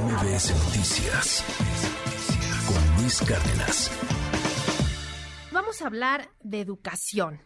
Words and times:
MBS 0.00 0.50
Noticias 0.64 1.44
con 2.66 3.00
Luis 3.00 3.20
Cárdenas. 3.20 3.92
Vamos 5.52 5.82
a 5.82 5.86
hablar 5.86 6.30
de 6.42 6.60
educación. 6.60 7.40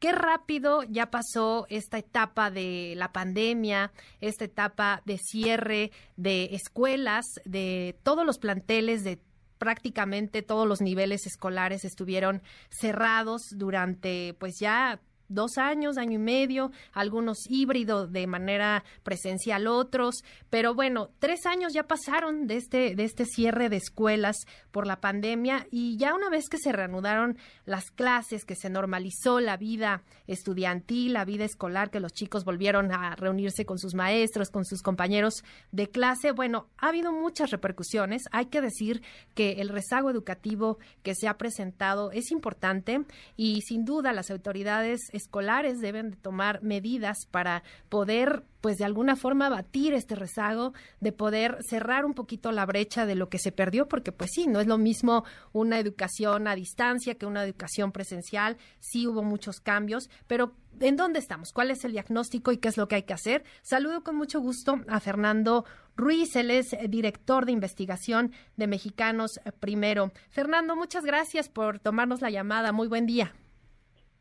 Qué 0.00 0.10
rápido 0.10 0.82
ya 0.82 1.12
pasó 1.12 1.66
esta 1.68 1.98
etapa 1.98 2.50
de 2.50 2.94
la 2.96 3.12
pandemia, 3.12 3.92
esta 4.20 4.44
etapa 4.44 5.02
de 5.04 5.16
cierre 5.18 5.92
de 6.16 6.46
escuelas, 6.46 7.24
de 7.44 7.96
todos 8.02 8.26
los 8.26 8.38
planteles, 8.38 9.04
de 9.04 9.20
prácticamente 9.58 10.42
todos 10.42 10.66
los 10.66 10.80
niveles 10.80 11.24
escolares 11.28 11.84
estuvieron 11.84 12.42
cerrados 12.68 13.42
durante 13.52 14.34
pues 14.40 14.58
ya 14.58 15.00
dos 15.34 15.58
años, 15.58 15.98
año 15.98 16.14
y 16.14 16.18
medio, 16.18 16.70
algunos 16.92 17.38
híbridos 17.48 18.12
de 18.12 18.26
manera 18.26 18.84
presencial, 19.02 19.66
otros, 19.66 20.22
pero 20.50 20.74
bueno, 20.74 21.10
tres 21.18 21.46
años 21.46 21.72
ya 21.72 21.84
pasaron 21.84 22.46
de 22.46 22.56
este, 22.56 22.94
de 22.94 23.04
este 23.04 23.24
cierre 23.24 23.68
de 23.68 23.76
escuelas 23.76 24.36
por 24.70 24.86
la 24.86 25.00
pandemia 25.00 25.66
y 25.70 25.96
ya 25.96 26.14
una 26.14 26.30
vez 26.30 26.48
que 26.48 26.58
se 26.58 26.72
reanudaron 26.72 27.38
las 27.64 27.90
clases, 27.90 28.44
que 28.44 28.54
se 28.54 28.70
normalizó 28.70 29.40
la 29.40 29.56
vida 29.56 30.02
estudiantil, 30.26 31.12
la 31.12 31.24
vida 31.24 31.44
escolar, 31.44 31.90
que 31.90 32.00
los 32.00 32.12
chicos 32.12 32.44
volvieron 32.44 32.92
a 32.92 33.16
reunirse 33.16 33.64
con 33.64 33.78
sus 33.78 33.94
maestros, 33.94 34.50
con 34.50 34.64
sus 34.64 34.82
compañeros 34.82 35.42
de 35.70 35.88
clase, 35.88 36.32
bueno, 36.32 36.68
ha 36.78 36.88
habido 36.88 37.12
muchas 37.12 37.50
repercusiones. 37.50 38.22
Hay 38.32 38.46
que 38.46 38.60
decir 38.60 39.02
que 39.34 39.52
el 39.60 39.68
rezago 39.68 40.10
educativo 40.10 40.78
que 41.02 41.14
se 41.14 41.28
ha 41.28 41.38
presentado 41.38 42.10
es 42.12 42.30
importante 42.30 43.04
y 43.36 43.60
sin 43.62 43.84
duda 43.84 44.12
las 44.12 44.30
autoridades 44.30 45.00
escolares 45.22 45.80
deben 45.80 46.10
de 46.10 46.16
tomar 46.16 46.62
medidas 46.62 47.26
para 47.30 47.62
poder 47.88 48.44
pues 48.62 48.78
de 48.78 48.84
alguna 48.84 49.16
forma 49.16 49.48
batir 49.48 49.92
este 49.92 50.14
rezago, 50.14 50.72
de 51.00 51.12
poder 51.12 51.58
cerrar 51.68 52.06
un 52.06 52.14
poquito 52.14 52.52
la 52.52 52.64
brecha 52.64 53.04
de 53.04 53.16
lo 53.16 53.28
que 53.28 53.38
se 53.38 53.52
perdió, 53.52 53.88
porque 53.88 54.12
pues 54.12 54.30
sí, 54.32 54.46
no 54.46 54.60
es 54.60 54.68
lo 54.68 54.78
mismo 54.78 55.24
una 55.52 55.78
educación 55.80 56.46
a 56.46 56.54
distancia 56.54 57.16
que 57.16 57.26
una 57.26 57.44
educación 57.44 57.90
presencial, 57.90 58.56
sí 58.78 59.06
hubo 59.06 59.24
muchos 59.24 59.60
cambios, 59.60 60.08
pero 60.28 60.54
¿en 60.78 60.96
dónde 60.96 61.18
estamos? 61.18 61.52
¿Cuál 61.52 61.72
es 61.72 61.84
el 61.84 61.92
diagnóstico 61.92 62.52
y 62.52 62.58
qué 62.58 62.68
es 62.68 62.76
lo 62.76 62.86
que 62.86 62.94
hay 62.94 63.02
que 63.02 63.14
hacer? 63.14 63.42
Saludo 63.62 64.04
con 64.04 64.14
mucho 64.14 64.40
gusto 64.40 64.80
a 64.86 65.00
Fernando 65.00 65.64
Ruiz, 65.96 66.36
él 66.36 66.52
es 66.52 66.76
director 66.88 67.44
de 67.44 67.52
investigación 67.52 68.32
de 68.56 68.68
Mexicanos 68.68 69.40
Primero. 69.58 70.12
Fernando, 70.30 70.76
muchas 70.76 71.04
gracias 71.04 71.48
por 71.48 71.80
tomarnos 71.80 72.20
la 72.20 72.30
llamada, 72.30 72.70
muy 72.70 72.86
buen 72.86 73.06
día. 73.06 73.34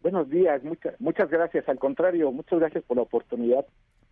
Buenos 0.01 0.29
días, 0.29 0.63
muchas 0.63 0.99
muchas 0.99 1.29
gracias. 1.29 1.67
Al 1.69 1.77
contrario, 1.77 2.31
muchas 2.31 2.59
gracias 2.59 2.83
por 2.83 2.97
la 2.97 3.03
oportunidad 3.03 3.65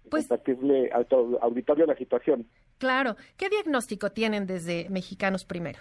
de 0.04 0.10
Pues- 0.10 0.28
compartirle 0.28 0.90
al 0.92 1.06
to- 1.08 1.40
auditorio 1.42 1.86
la 1.86 1.96
situación. 1.96 2.46
Claro, 2.78 3.16
¿qué 3.38 3.50
diagnóstico 3.50 4.12
tienen 4.12 4.46
desde 4.46 4.88
Mexicanos 4.90 5.46
Primero? 5.46 5.80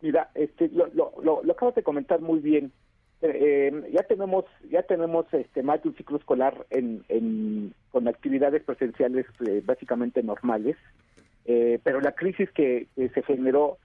Mira, 0.00 0.30
este, 0.34 0.68
lo, 0.68 0.86
lo, 0.94 1.12
lo, 1.22 1.42
lo 1.42 1.52
acabas 1.52 1.74
de 1.74 1.82
comentar 1.82 2.20
muy 2.20 2.38
bien. 2.40 2.72
Eh, 3.20 3.68
eh, 3.70 3.90
ya 3.92 4.02
tenemos 4.04 4.46
ya 4.70 4.82
tenemos 4.84 5.26
este 5.34 5.62
más 5.62 5.82
de 5.82 5.90
un 5.90 5.96
ciclo 5.96 6.16
escolar 6.16 6.66
en, 6.70 7.04
en 7.10 7.74
con 7.90 8.08
actividades 8.08 8.62
presenciales 8.64 9.26
eh, 9.46 9.60
básicamente 9.62 10.22
normales, 10.22 10.76
eh, 11.44 11.78
pero 11.84 12.00
la 12.00 12.12
crisis 12.12 12.50
que, 12.52 12.86
que 12.96 13.10
se 13.10 13.22
generó 13.24 13.76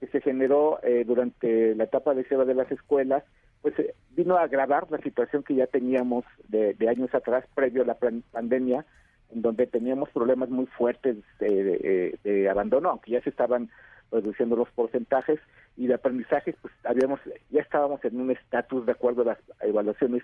que 0.00 0.06
se 0.08 0.20
generó 0.20 0.78
eh, 0.82 1.04
durante 1.06 1.74
la 1.74 1.84
etapa 1.84 2.14
de 2.14 2.24
cierre 2.24 2.44
de 2.44 2.54
las 2.54 2.70
escuelas, 2.70 3.24
pues 3.62 3.78
eh, 3.78 3.94
vino 4.10 4.36
a 4.36 4.42
agravar 4.42 4.90
la 4.90 4.98
situación 4.98 5.42
que 5.42 5.54
ya 5.54 5.66
teníamos 5.66 6.24
de, 6.48 6.74
de 6.74 6.88
años 6.88 7.12
atrás, 7.14 7.44
previo 7.54 7.82
a 7.82 7.86
la 7.86 7.94
pan- 7.94 8.22
pandemia, 8.30 8.84
en 9.30 9.42
donde 9.42 9.66
teníamos 9.66 10.08
problemas 10.10 10.48
muy 10.48 10.66
fuertes 10.66 11.16
de, 11.38 12.16
de- 12.22 12.48
abandono, 12.48 12.90
aunque 12.90 13.10
ya 13.12 13.20
se 13.22 13.30
estaban 13.30 13.68
reduciendo 14.10 14.56
los 14.56 14.70
porcentajes 14.70 15.38
y 15.76 15.86
de 15.86 15.94
aprendizajes, 15.94 16.54
pues 16.62 16.72
habíamos 16.84 17.20
ya 17.50 17.60
estábamos 17.60 18.02
en 18.04 18.20
un 18.20 18.30
estatus 18.30 18.86
de 18.86 18.92
acuerdo 18.92 19.22
a 19.22 19.26
las 19.26 19.38
evaluaciones, 19.60 20.22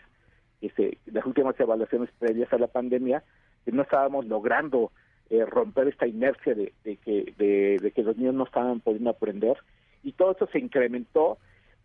se- 0.76 0.96
las 1.06 1.26
últimas 1.26 1.58
evaluaciones 1.60 2.08
previas 2.18 2.50
a 2.52 2.58
la 2.58 2.68
pandemia, 2.68 3.22
que 3.64 3.72
no 3.72 3.82
estábamos 3.82 4.26
logrando 4.26 4.90
eh, 5.30 5.44
romper 5.44 5.88
esta 5.88 6.06
inercia 6.06 6.54
de, 6.54 6.72
de 6.84 6.96
que 6.96 7.34
de, 7.38 7.92
que 7.92 8.02
los 8.02 8.16
niños 8.16 8.34
no 8.34 8.44
estaban 8.44 8.80
pudiendo 8.80 9.10
aprender 9.10 9.56
y 10.02 10.12
todo 10.12 10.32
eso 10.32 10.46
se 10.52 10.58
incrementó, 10.58 11.38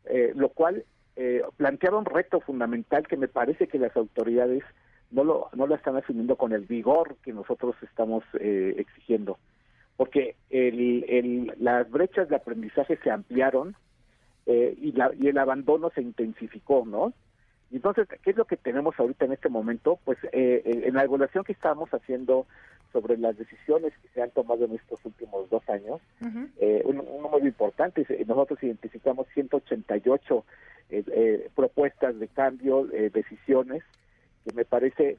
eh, 0.05 0.33
lo 0.35 0.49
cual 0.49 0.83
eh, 1.15 1.41
planteaba 1.57 1.99
un 1.99 2.05
reto 2.05 2.39
fundamental 2.41 3.07
que 3.07 3.17
me 3.17 3.27
parece 3.27 3.67
que 3.67 3.79
las 3.79 3.95
autoridades 3.95 4.63
no 5.11 5.23
lo 5.23 5.49
no 5.53 5.67
lo 5.67 5.75
están 5.75 5.95
asumiendo 5.95 6.35
con 6.35 6.53
el 6.53 6.65
vigor 6.65 7.15
que 7.23 7.33
nosotros 7.33 7.75
estamos 7.81 8.23
eh, 8.39 8.75
exigiendo 8.77 9.37
porque 9.99 10.37
el, 10.49 11.03
el, 11.09 11.53
las 11.59 11.91
brechas 11.91 12.29
de 12.29 12.37
aprendizaje 12.37 12.97
se 13.03 13.11
ampliaron 13.11 13.75
eh, 14.45 14.73
y, 14.81 14.93
la, 14.93 15.11
y 15.19 15.27
el 15.27 15.37
abandono 15.37 15.91
se 15.93 16.01
intensificó, 16.01 16.85
¿no? 16.87 17.11
Entonces, 17.69 18.07
¿qué 18.23 18.29
es 18.29 18.37
lo 18.37 18.45
que 18.45 18.55
tenemos 18.55 18.97
ahorita 18.97 19.25
en 19.25 19.33
este 19.33 19.49
momento? 19.49 19.99
Pues 20.05 20.17
eh, 20.31 20.61
en 20.85 20.93
la 20.93 21.03
evaluación 21.03 21.43
que 21.43 21.51
estamos 21.51 21.89
haciendo 21.89 22.47
sobre 22.91 23.17
las 23.17 23.37
decisiones 23.37 23.93
que 24.01 24.07
se 24.09 24.21
han 24.21 24.31
tomado 24.31 24.65
en 24.65 24.75
estos 24.75 25.03
últimos 25.05 25.49
dos 25.49 25.67
años, 25.69 26.01
eh, 26.59 26.81
un, 26.85 26.99
un 26.99 27.21
número 27.21 27.45
importante, 27.45 28.05
eh, 28.09 28.25
nosotros 28.27 28.61
identificamos 28.63 29.27
188 29.33 30.45
eh, 30.89 31.03
eh, 31.07 31.49
propuestas 31.55 32.19
de 32.19 32.27
cambio, 32.27 32.87
eh, 32.91 33.09
decisiones, 33.13 33.83
que 34.45 34.53
me 34.53 34.65
parece 34.65 35.17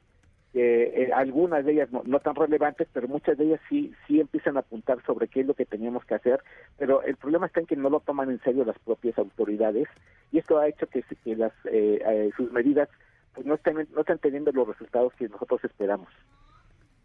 que 0.53 1.05
eh, 1.05 1.11
algunas 1.15 1.65
de 1.65 1.73
ellas 1.73 1.93
no, 1.93 2.03
no 2.05 2.19
tan 2.19 2.35
relevantes, 2.35 2.89
pero 2.93 3.07
muchas 3.07 3.39
de 3.39 3.45
ellas 3.45 3.61
sí 3.69 3.93
sí 4.07 4.21
empiezan 4.21 4.57
a 4.57 4.61
apuntar 4.61 5.01
sobre 5.05 5.29
qué 5.29 5.41
es 5.41 5.47
lo 5.47 5.55
que 5.55 5.67
teníamos 5.67 6.05
que 6.05 6.15
hacer, 6.17 6.41
pero 6.77 7.03
el 7.03 7.17
problema 7.17 7.47
está 7.47 7.61
en 7.61 7.67
que 7.67 7.77
no 7.77 7.89
lo 7.89 8.01
toman 8.01 8.31
en 8.31 8.41
serio 8.41 8.65
las 8.65 8.79
propias 8.81 9.17
autoridades 9.19 9.87
y 10.33 10.39
esto 10.39 10.59
ha 10.59 10.69
hecho 10.69 10.89
que, 10.89 11.05
que 11.25 11.37
las 11.37 11.53
eh, 11.67 12.03
eh, 12.05 12.31
sus 12.37 12.51
medidas 12.51 12.89
pues 13.35 13.47
no 13.47 13.55
estén 13.55 13.87
no 13.95 14.01
están 14.01 14.19
teniendo 14.19 14.51
los 14.51 14.67
resultados 14.67 15.13
que 15.15 15.29
nosotros 15.29 15.63
esperamos. 15.65 16.09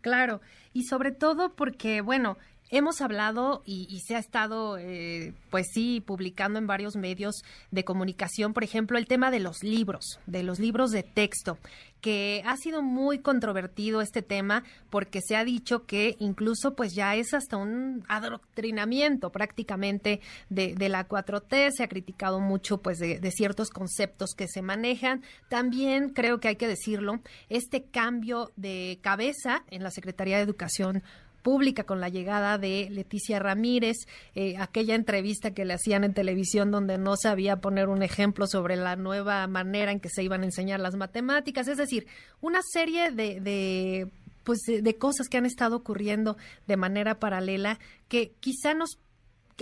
Claro, 0.05 0.39
y 0.71 0.83
sobre 0.83 1.11
todo 1.11 1.55
porque, 1.55 2.01
bueno, 2.01 2.37
hemos 2.69 3.01
hablado 3.01 3.61
y, 3.65 3.87
y 3.89 4.01
se 4.01 4.15
ha 4.15 4.19
estado, 4.19 4.77
eh, 4.77 5.33
pues 5.49 5.67
sí, 5.73 6.01
publicando 6.05 6.59
en 6.59 6.67
varios 6.67 6.95
medios 6.95 7.43
de 7.71 7.83
comunicación, 7.83 8.53
por 8.53 8.63
ejemplo, 8.63 8.97
el 8.97 9.07
tema 9.07 9.31
de 9.31 9.39
los 9.39 9.63
libros, 9.63 10.19
de 10.25 10.43
los 10.43 10.59
libros 10.59 10.91
de 10.91 11.03
texto, 11.03 11.57
que 12.01 12.43
ha 12.45 12.55
sido 12.57 12.83
muy 12.83 13.17
controvertido 13.17 13.99
este 13.99 14.21
tema 14.21 14.63
porque 14.91 15.21
se 15.21 15.35
ha 15.35 15.43
dicho 15.43 15.85
que 15.85 16.15
incluso 16.19 16.75
pues 16.75 16.93
ya 16.93 17.15
es 17.15 17.33
hasta 17.33 17.57
un 17.57 18.03
adoctrinamiento 18.07 19.31
prácticamente 19.31 20.21
de, 20.49 20.75
la 20.87 21.07
4T, 21.07 21.71
se 21.71 21.83
ha 21.83 21.87
criticado 21.87 22.39
mucho 22.39 22.79
pues 22.79 22.99
de 22.99 23.31
ciertos 23.31 23.71
conceptos 23.71 24.35
que 24.37 24.47
se 24.47 24.61
manejan. 24.61 25.23
También 25.49 26.09
creo 26.09 26.39
que 26.39 26.49
hay 26.49 26.57
que 26.57 26.67
decirlo, 26.67 27.21
este 27.49 27.85
cambio 27.85 28.51
de 28.55 28.99
cabeza 29.01 29.63
en 29.71 29.81
la 29.81 29.89
Secretaría 29.89 30.37
de 30.37 30.43
Educación 30.43 31.01
pública 31.45 31.83
con 31.83 32.01
la 32.01 32.09
llegada 32.09 32.57
de 32.57 32.89
Leticia 32.89 33.37
Ramírez, 33.37 34.07
eh, 34.33 34.57
aquella 34.57 34.95
entrevista 34.95 35.51
que 35.51 35.63
le 35.63 35.75
hacían 35.75 36.03
en 36.03 36.15
televisión 36.15 36.71
donde 36.71 36.97
no 36.97 37.15
sabía 37.17 37.57
poner 37.57 37.87
un 37.87 38.01
ejemplo 38.01 38.47
sobre 38.47 38.75
la 38.77 38.95
nueva 38.95 39.45
manera 39.45 39.91
en 39.91 39.99
que 39.99 40.09
se 40.09 40.23
iban 40.23 40.41
a 40.41 40.45
enseñar 40.45 40.79
las 40.79 40.95
matemáticas, 40.95 41.67
es 41.67 41.77
decir, 41.77 42.07
una 42.41 42.61
serie 42.63 43.11
de, 43.11 43.39
de 43.41 44.07
pues 44.43 44.57
de, 44.65 44.81
de 44.81 44.97
cosas 44.97 45.29
que 45.29 45.37
han 45.37 45.45
estado 45.45 45.75
ocurriendo 45.75 46.35
de 46.65 46.77
manera 46.77 47.19
paralela 47.19 47.77
que 48.07 48.33
quizá 48.39 48.73
nos 48.73 48.97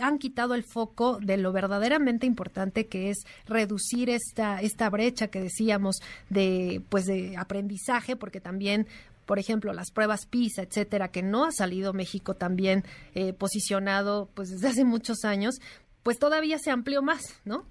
han 0.01 0.17
quitado 0.17 0.55
el 0.55 0.63
foco 0.63 1.19
de 1.21 1.37
lo 1.37 1.51
verdaderamente 1.51 2.25
importante 2.25 2.87
que 2.87 3.09
es 3.09 3.17
reducir 3.45 4.09
esta 4.09 4.61
esta 4.61 4.89
brecha 4.89 5.27
que 5.27 5.41
decíamos 5.41 5.97
de 6.29 6.81
pues 6.89 7.05
de 7.05 7.35
aprendizaje 7.37 8.15
porque 8.15 8.41
también 8.41 8.87
por 9.25 9.39
ejemplo, 9.39 9.73
las 9.73 9.91
pruebas 9.91 10.25
PISA, 10.25 10.63
etcétera, 10.63 11.09
que 11.09 11.23
no 11.23 11.45
ha 11.45 11.51
salido 11.51 11.93
México 11.93 12.35
también 12.35 12.83
eh, 13.15 13.33
posicionado 13.33 14.29
pues 14.33 14.49
desde 14.49 14.67
hace 14.67 14.85
muchos 14.85 15.23
años, 15.25 15.59
pues 16.03 16.19
todavía 16.19 16.57
se 16.59 16.71
amplió 16.71 17.01
más, 17.01 17.41
¿no? 17.45 17.65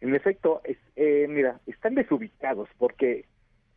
En 0.00 0.14
efecto, 0.14 0.60
es, 0.64 0.76
eh, 0.96 1.26
mira, 1.28 1.60
están 1.66 1.94
desubicados 1.94 2.68
porque 2.78 3.24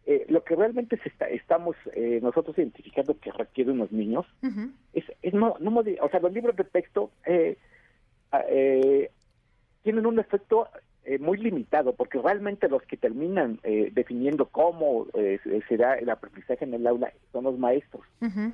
eh, 0.05 0.25
lo 0.29 0.43
que 0.43 0.55
realmente 0.55 0.97
se 0.97 1.09
está, 1.09 1.29
estamos 1.29 1.75
eh, 1.93 2.19
nosotros 2.21 2.57
identificando 2.57 3.19
que 3.19 3.31
requieren 3.31 3.77
los 3.77 3.91
niños 3.91 4.25
Uh 4.41 4.47
-huh. 4.47 4.71
es, 4.93 5.05
es 5.21 5.33
no, 5.33 5.55
no 5.59 5.79
o 5.79 6.09
sea, 6.09 6.19
los 6.19 6.33
libros 6.33 6.55
de 6.55 6.63
texto 6.63 7.11
eh, 7.25 7.57
ah, 8.31 8.41
eh, 8.49 9.11
tienen 9.83 10.05
un 10.05 10.19
efecto 10.19 10.67
eh, 11.05 11.17
muy 11.19 11.37
limitado, 11.37 11.93
porque 11.93 12.19
realmente 12.19 12.67
los 12.69 12.81
que 12.83 12.97
terminan 12.97 13.59
eh, 13.63 13.89
definiendo 13.93 14.45
cómo 14.47 15.07
eh, 15.13 15.39
será 15.67 15.95
el 15.95 16.09
aprendizaje 16.09 16.65
en 16.65 16.73
el 16.73 16.85
aula 16.87 17.11
son 17.31 17.45
los 17.45 17.57
maestros. 17.57 18.03
Uh 18.21 18.25
-huh. 18.27 18.53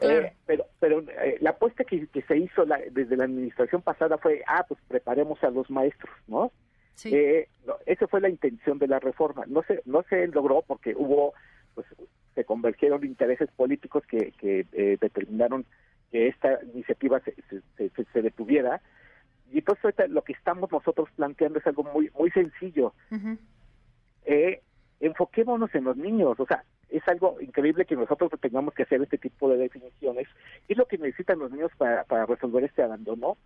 Eh, 0.00 0.06
Claro. 0.08 0.28
pero 0.46 0.66
pero 0.80 1.00
eh, 1.22 1.36
la 1.40 1.50
apuesta 1.50 1.84
que, 1.84 2.06
que 2.08 2.22
se 2.22 2.36
hizo 2.36 2.64
la- 2.64 2.80
desde 2.90 3.16
la 3.16 3.24
administración 3.24 3.80
pasada 3.80 4.18
fue, 4.18 4.42
ah, 4.46 4.64
pues 4.66 4.80
preparemos 4.88 5.42
a 5.44 5.50
los 5.50 5.70
maestros, 5.70 6.12
¿no? 6.26 6.50
Sí. 6.94 7.10
Eh, 7.14 7.48
no, 7.66 7.74
esa 7.86 8.06
fue 8.08 8.20
la 8.20 8.28
intención 8.28 8.78
de 8.78 8.88
la 8.88 8.98
reforma. 8.98 9.44
No 9.46 9.62
se 9.62 9.82
no 9.84 10.02
se 10.08 10.26
logró 10.28 10.62
porque 10.66 10.94
hubo, 10.96 11.32
pues, 11.74 11.86
se 12.34 12.44
convergieron 12.44 13.04
intereses 13.04 13.48
políticos 13.56 14.02
que, 14.06 14.32
que 14.32 14.66
eh, 14.72 14.96
determinaron 15.00 15.64
que 16.10 16.26
esta 16.28 16.58
iniciativa 16.72 17.20
se, 17.20 17.34
se, 18.12 18.22
detuviera. 18.22 18.80
Y 19.54 19.58
entonces 19.58 19.94
lo 20.10 20.22
que 20.22 20.32
estamos 20.32 20.70
nosotros 20.72 21.08
planteando 21.14 21.60
es 21.60 21.66
algo 21.66 21.84
muy 21.84 22.10
muy 22.18 22.30
sencillo. 22.32 22.92
eh, 24.24 24.60
enfoquémonos 24.98 25.72
en 25.76 25.84
los 25.84 25.96
niños, 25.96 26.40
o 26.40 26.46
sea, 26.46 26.64
es 26.90 27.06
algo 27.06 27.40
increíble 27.40 27.84
que 27.84 27.94
nosotros 27.94 28.32
tengamos 28.40 28.74
que 28.74 28.82
hacer 28.82 29.00
este 29.00 29.16
tipo 29.16 29.48
de 29.48 29.56
definiciones. 29.56 30.26
¿Qué 30.66 30.72
es 30.72 30.78
lo 30.78 30.86
que 30.86 30.98
necesitan 30.98 31.38
los 31.38 31.52
niños 31.52 31.70
para, 31.78 32.02
para 32.04 32.26
resolver 32.26 32.64
este 32.64 32.82
abandono? 32.82 33.36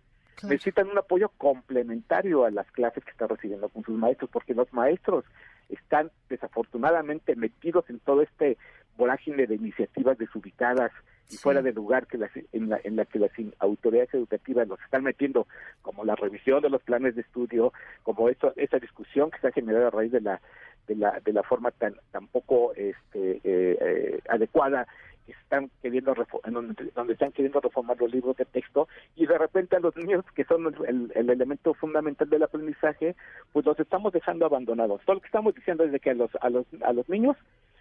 Necesitan 0.43 0.89
un 0.89 0.97
apoyo 0.97 1.29
complementario 1.37 2.43
a 2.45 2.49
las 2.49 2.71
clases 2.71 3.03
que 3.03 3.11
están 3.11 3.29
recibiendo 3.29 3.69
con 3.69 3.83
sus 3.83 3.95
maestros, 3.95 4.31
porque 4.31 4.55
los 4.55 4.71
maestros 4.73 5.25
están 5.67 6.09
desafortunadamente 6.27 7.35
metidos 7.35 7.87
en 7.89 7.99
todo 7.99 8.23
este 8.23 8.57
vorágine 8.97 9.45
de 9.45 9.55
iniciativas 9.55 10.17
desubicadas 10.17 10.91
y 11.29 11.37
fuera 11.37 11.61
de 11.61 11.73
lugar 11.73 12.07
que 12.07 12.17
las, 12.17 12.31
en, 12.51 12.69
la, 12.69 12.79
en 12.83 12.95
la 12.95 13.05
que 13.05 13.19
las 13.19 13.31
autoridades 13.59 14.13
educativas 14.13 14.67
los 14.67 14.81
están 14.81 15.03
metiendo, 15.03 15.47
como 15.81 16.03
la 16.03 16.15
revisión 16.15 16.61
de 16.61 16.69
los 16.69 16.81
planes 16.81 17.15
de 17.15 17.21
estudio, 17.21 17.71
como 18.03 18.29
eso, 18.29 18.53
esa 18.55 18.79
discusión 18.79 19.29
que 19.31 19.39
se 19.39 19.47
ha 19.47 19.51
generado 19.51 19.87
a 19.87 19.91
raíz 19.91 20.11
de 20.11 20.21
la 20.21 20.41
de 20.87 20.95
la, 20.95 21.19
de 21.23 21.33
la 21.33 21.43
forma 21.43 21.71
tan, 21.71 21.95
tan 22.11 22.27
poco 22.27 22.73
este, 22.73 23.39
eh, 23.43 23.77
eh, 23.79 24.19
adecuada 24.27 24.87
que 25.25 25.33
están 25.33 25.69
queriendo 25.83 26.15
donde, 26.51 26.91
donde, 26.95 27.13
están 27.13 27.31
queriendo 27.31 27.59
reformar 27.59 27.97
los 28.01 28.11
libros 28.11 28.35
de 28.37 28.45
texto 28.45 28.87
y 29.15 29.27
de 29.27 29.37
repente 29.37 29.75
a 29.75 29.79
los 29.79 29.95
niños 29.95 30.25
que 30.35 30.43
son 30.45 30.73
el, 30.87 31.11
el, 31.13 31.29
elemento 31.29 31.75
fundamental 31.75 32.27
del 32.27 32.41
aprendizaje 32.41 33.15
pues 33.53 33.65
los 33.67 33.79
estamos 33.79 34.11
dejando 34.11 34.47
abandonados. 34.47 35.01
Todo 35.05 35.15
lo 35.15 35.21
que 35.21 35.27
estamos 35.27 35.53
diciendo 35.53 35.83
es 35.83 35.91
de 35.91 35.99
que 35.99 36.09
a 36.09 36.15
los 36.15 36.31
a 36.41 36.49
los 36.49 36.65
a 36.81 36.91
los 36.91 37.07
niños 37.07 37.37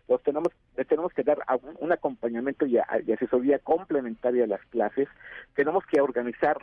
los 0.09 0.23
tenemos 0.23 0.49
tenemos 0.89 1.13
que 1.13 1.23
dar 1.23 1.39
un, 1.81 1.93
acompañamiento 1.93 2.67
y, 2.67 2.77
y, 2.77 3.13
asesoría 3.13 3.59
complementaria 3.59 4.45
a 4.45 4.47
las 4.47 4.65
clases 4.67 5.09
tenemos 5.55 5.85
que 5.87 6.01
organizar 6.01 6.59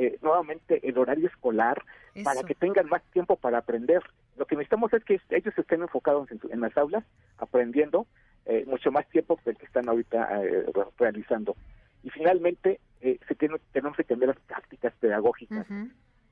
eh, 0.00 0.16
nuevamente 0.22 0.88
el 0.88 0.96
horario 0.96 1.26
escolar 1.26 1.82
para 2.22 2.44
que 2.44 2.54
tengan 2.54 2.86
más 2.88 3.02
tiempo 3.10 3.34
para 3.34 3.58
aprender. 3.58 4.00
Lo 4.36 4.46
que 4.46 4.54
necesitamos 4.54 4.92
es 4.92 5.02
que 5.02 5.20
ellos 5.30 5.58
estén 5.58 5.82
enfocados 5.82 6.28
en, 6.30 6.60
las 6.60 6.76
aulas, 6.76 7.02
aprendiendo 7.36 8.06
eh, 8.46 8.64
mucho 8.68 8.92
más 8.92 9.08
tiempo 9.08 9.36
que 9.38 9.50
el 9.50 9.56
que 9.56 9.66
están 9.66 9.88
ahorita 9.88 10.44
eh, 10.44 10.66
realizando. 10.98 11.56
Y 12.04 12.10
finalmente, 12.10 12.78
se 13.00 13.34
tiene, 13.34 13.56
tenemos 13.72 13.96
que 13.96 14.04
cambiar 14.04 14.28
las 14.28 14.38
prácticas 14.46 14.94
pedagógicas. 15.00 15.66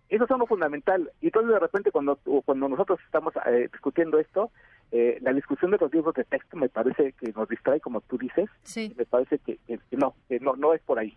Eso 0.08 0.24
es 0.24 0.30
lo 0.30 0.46
fundamental. 0.46 1.10
Y 1.20 1.26
entonces 1.26 1.52
de 1.52 1.58
repente 1.58 1.90
cuando 1.90 2.20
cuando 2.44 2.68
nosotros 2.68 3.00
estamos 3.04 3.34
discutiendo 3.72 4.20
esto, 4.20 4.52
la 4.92 5.32
discusión 5.32 5.70
de 5.70 5.78
los 5.78 5.92
libros 5.92 6.14
de 6.14 6.24
texto 6.24 6.56
me 6.56 6.68
parece 6.68 7.12
que 7.12 7.32
nos 7.32 7.48
distrae, 7.48 7.80
como 7.80 8.00
tú 8.02 8.16
dices. 8.18 8.48
Me 8.96 9.04
parece 9.04 9.38
que, 9.38 9.58
no, 9.90 10.14
que 10.28 10.40
no, 10.40 10.56
no 10.56 10.72
es 10.74 10.80
por 10.82 10.98
ahí. 10.98 11.16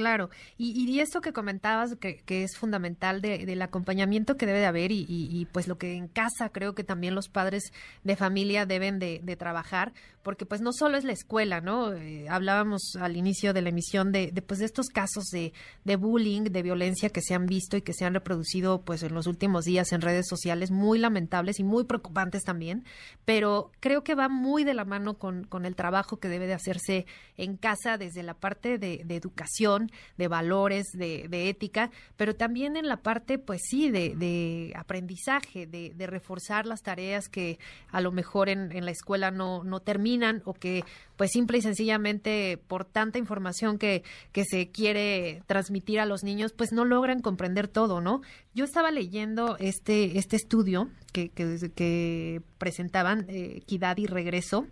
Claro, 0.00 0.30
y, 0.56 0.70
y, 0.90 1.00
esto 1.00 1.20
que 1.20 1.34
comentabas, 1.34 1.94
que, 1.96 2.22
es 2.26 2.56
fundamental 2.56 3.20
de, 3.20 3.44
del 3.44 3.60
acompañamiento 3.60 4.38
que 4.38 4.46
debe 4.46 4.60
de 4.60 4.64
haber 4.64 4.92
y, 4.92 5.46
pues 5.52 5.68
lo 5.68 5.76
que 5.76 5.94
en 5.94 6.08
casa 6.08 6.48
creo 6.48 6.74
que 6.74 6.84
también 6.84 7.14
los 7.14 7.28
padres 7.28 7.70
de 8.02 8.16
familia 8.16 8.64
deben 8.64 8.98
de, 8.98 9.36
trabajar, 9.38 9.92
porque 10.22 10.46
pues 10.46 10.62
no 10.62 10.72
solo 10.72 10.96
es 10.96 11.04
la 11.04 11.12
escuela, 11.12 11.60
¿no? 11.60 11.92
Eh, 11.92 12.28
hablábamos 12.30 12.96
al 12.98 13.16
inicio 13.16 13.52
de 13.52 13.60
la 13.60 13.68
emisión 13.68 14.10
de, 14.10 14.30
de, 14.32 14.40
pues 14.40 14.60
de 14.60 14.66
estos 14.66 14.88
casos 14.88 15.24
de, 15.26 15.52
bullying, 15.96 16.44
de 16.44 16.62
violencia 16.62 17.10
que 17.10 17.20
se 17.20 17.34
han 17.34 17.44
visto 17.44 17.76
y 17.76 17.82
que 17.82 17.92
se 17.92 18.06
han 18.06 18.14
reproducido 18.14 18.80
pues 18.82 19.02
en 19.02 19.14
los 19.14 19.26
últimos 19.26 19.66
días 19.66 19.92
en 19.92 20.00
redes 20.00 20.26
sociales, 20.26 20.70
muy 20.70 20.98
lamentables 20.98 21.60
y 21.60 21.62
muy 21.62 21.84
preocupantes 21.84 22.42
también, 22.42 22.84
pero 23.26 23.70
creo 23.80 24.02
que 24.02 24.14
va 24.14 24.30
muy 24.30 24.64
de 24.64 24.72
la 24.72 24.86
mano 24.86 25.18
con, 25.18 25.46
el 25.62 25.76
trabajo 25.76 26.18
que 26.18 26.28
debe 26.28 26.46
de 26.46 26.54
hacerse 26.54 27.04
en 27.36 27.58
casa 27.58 27.98
desde 27.98 28.22
la 28.22 28.32
parte 28.32 28.78
de 28.78 29.04
educación, 29.10 29.89
de 30.16 30.28
valores, 30.28 30.86
de, 30.92 31.48
ética, 31.48 31.90
pero 32.16 32.34
también 32.36 32.76
en 32.76 32.88
la 32.88 32.98
parte, 32.98 33.38
pues 33.38 33.60
sí, 33.68 33.90
de, 33.90 34.72
aprendizaje, 34.76 35.66
de, 35.66 36.06
reforzar 36.06 36.66
las 36.66 36.82
tareas 36.82 37.28
que 37.28 37.58
a 37.90 38.00
lo 38.00 38.10
mejor 38.12 38.48
en, 38.48 38.84
la 38.84 38.90
escuela 38.90 39.30
no, 39.30 39.62
no 39.64 39.80
terminan 39.80 40.42
o 40.44 40.54
que 40.54 40.84
pues 41.16 41.32
simple 41.32 41.58
y 41.58 41.60
sencillamente 41.62 42.58
por 42.66 42.86
tanta 42.86 43.18
información 43.18 43.78
que, 43.78 44.02
que 44.32 44.44
se 44.44 44.70
quiere 44.70 45.42
transmitir 45.46 46.00
a 46.00 46.06
los 46.06 46.24
niños, 46.24 46.52
pues 46.52 46.72
no 46.72 46.86
logran 46.86 47.20
comprender 47.20 47.68
todo, 47.68 48.00
¿no? 48.00 48.22
Yo 48.54 48.64
estaba 48.64 48.90
leyendo 48.90 49.56
este, 49.58 50.18
este 50.18 50.36
estudio 50.36 50.88
que, 51.12 51.28
que, 51.28 52.40
presentaban, 52.56 53.26
eh, 53.28 53.58
Equidad 53.58 53.98
y 53.98 54.06
Regreso, 54.06 54.66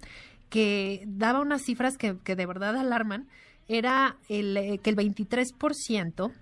que 0.49 1.05
daba 1.07 1.41
unas 1.41 1.63
cifras 1.63 1.99
que, 1.99 2.17
que 2.25 2.35
de 2.35 2.47
verdad 2.47 2.77
alarman 2.77 3.29
era 3.69 4.17
el, 4.29 4.57
eh, 4.57 4.79
que 4.79 4.91
el 4.91 4.97
23% 4.97 6.33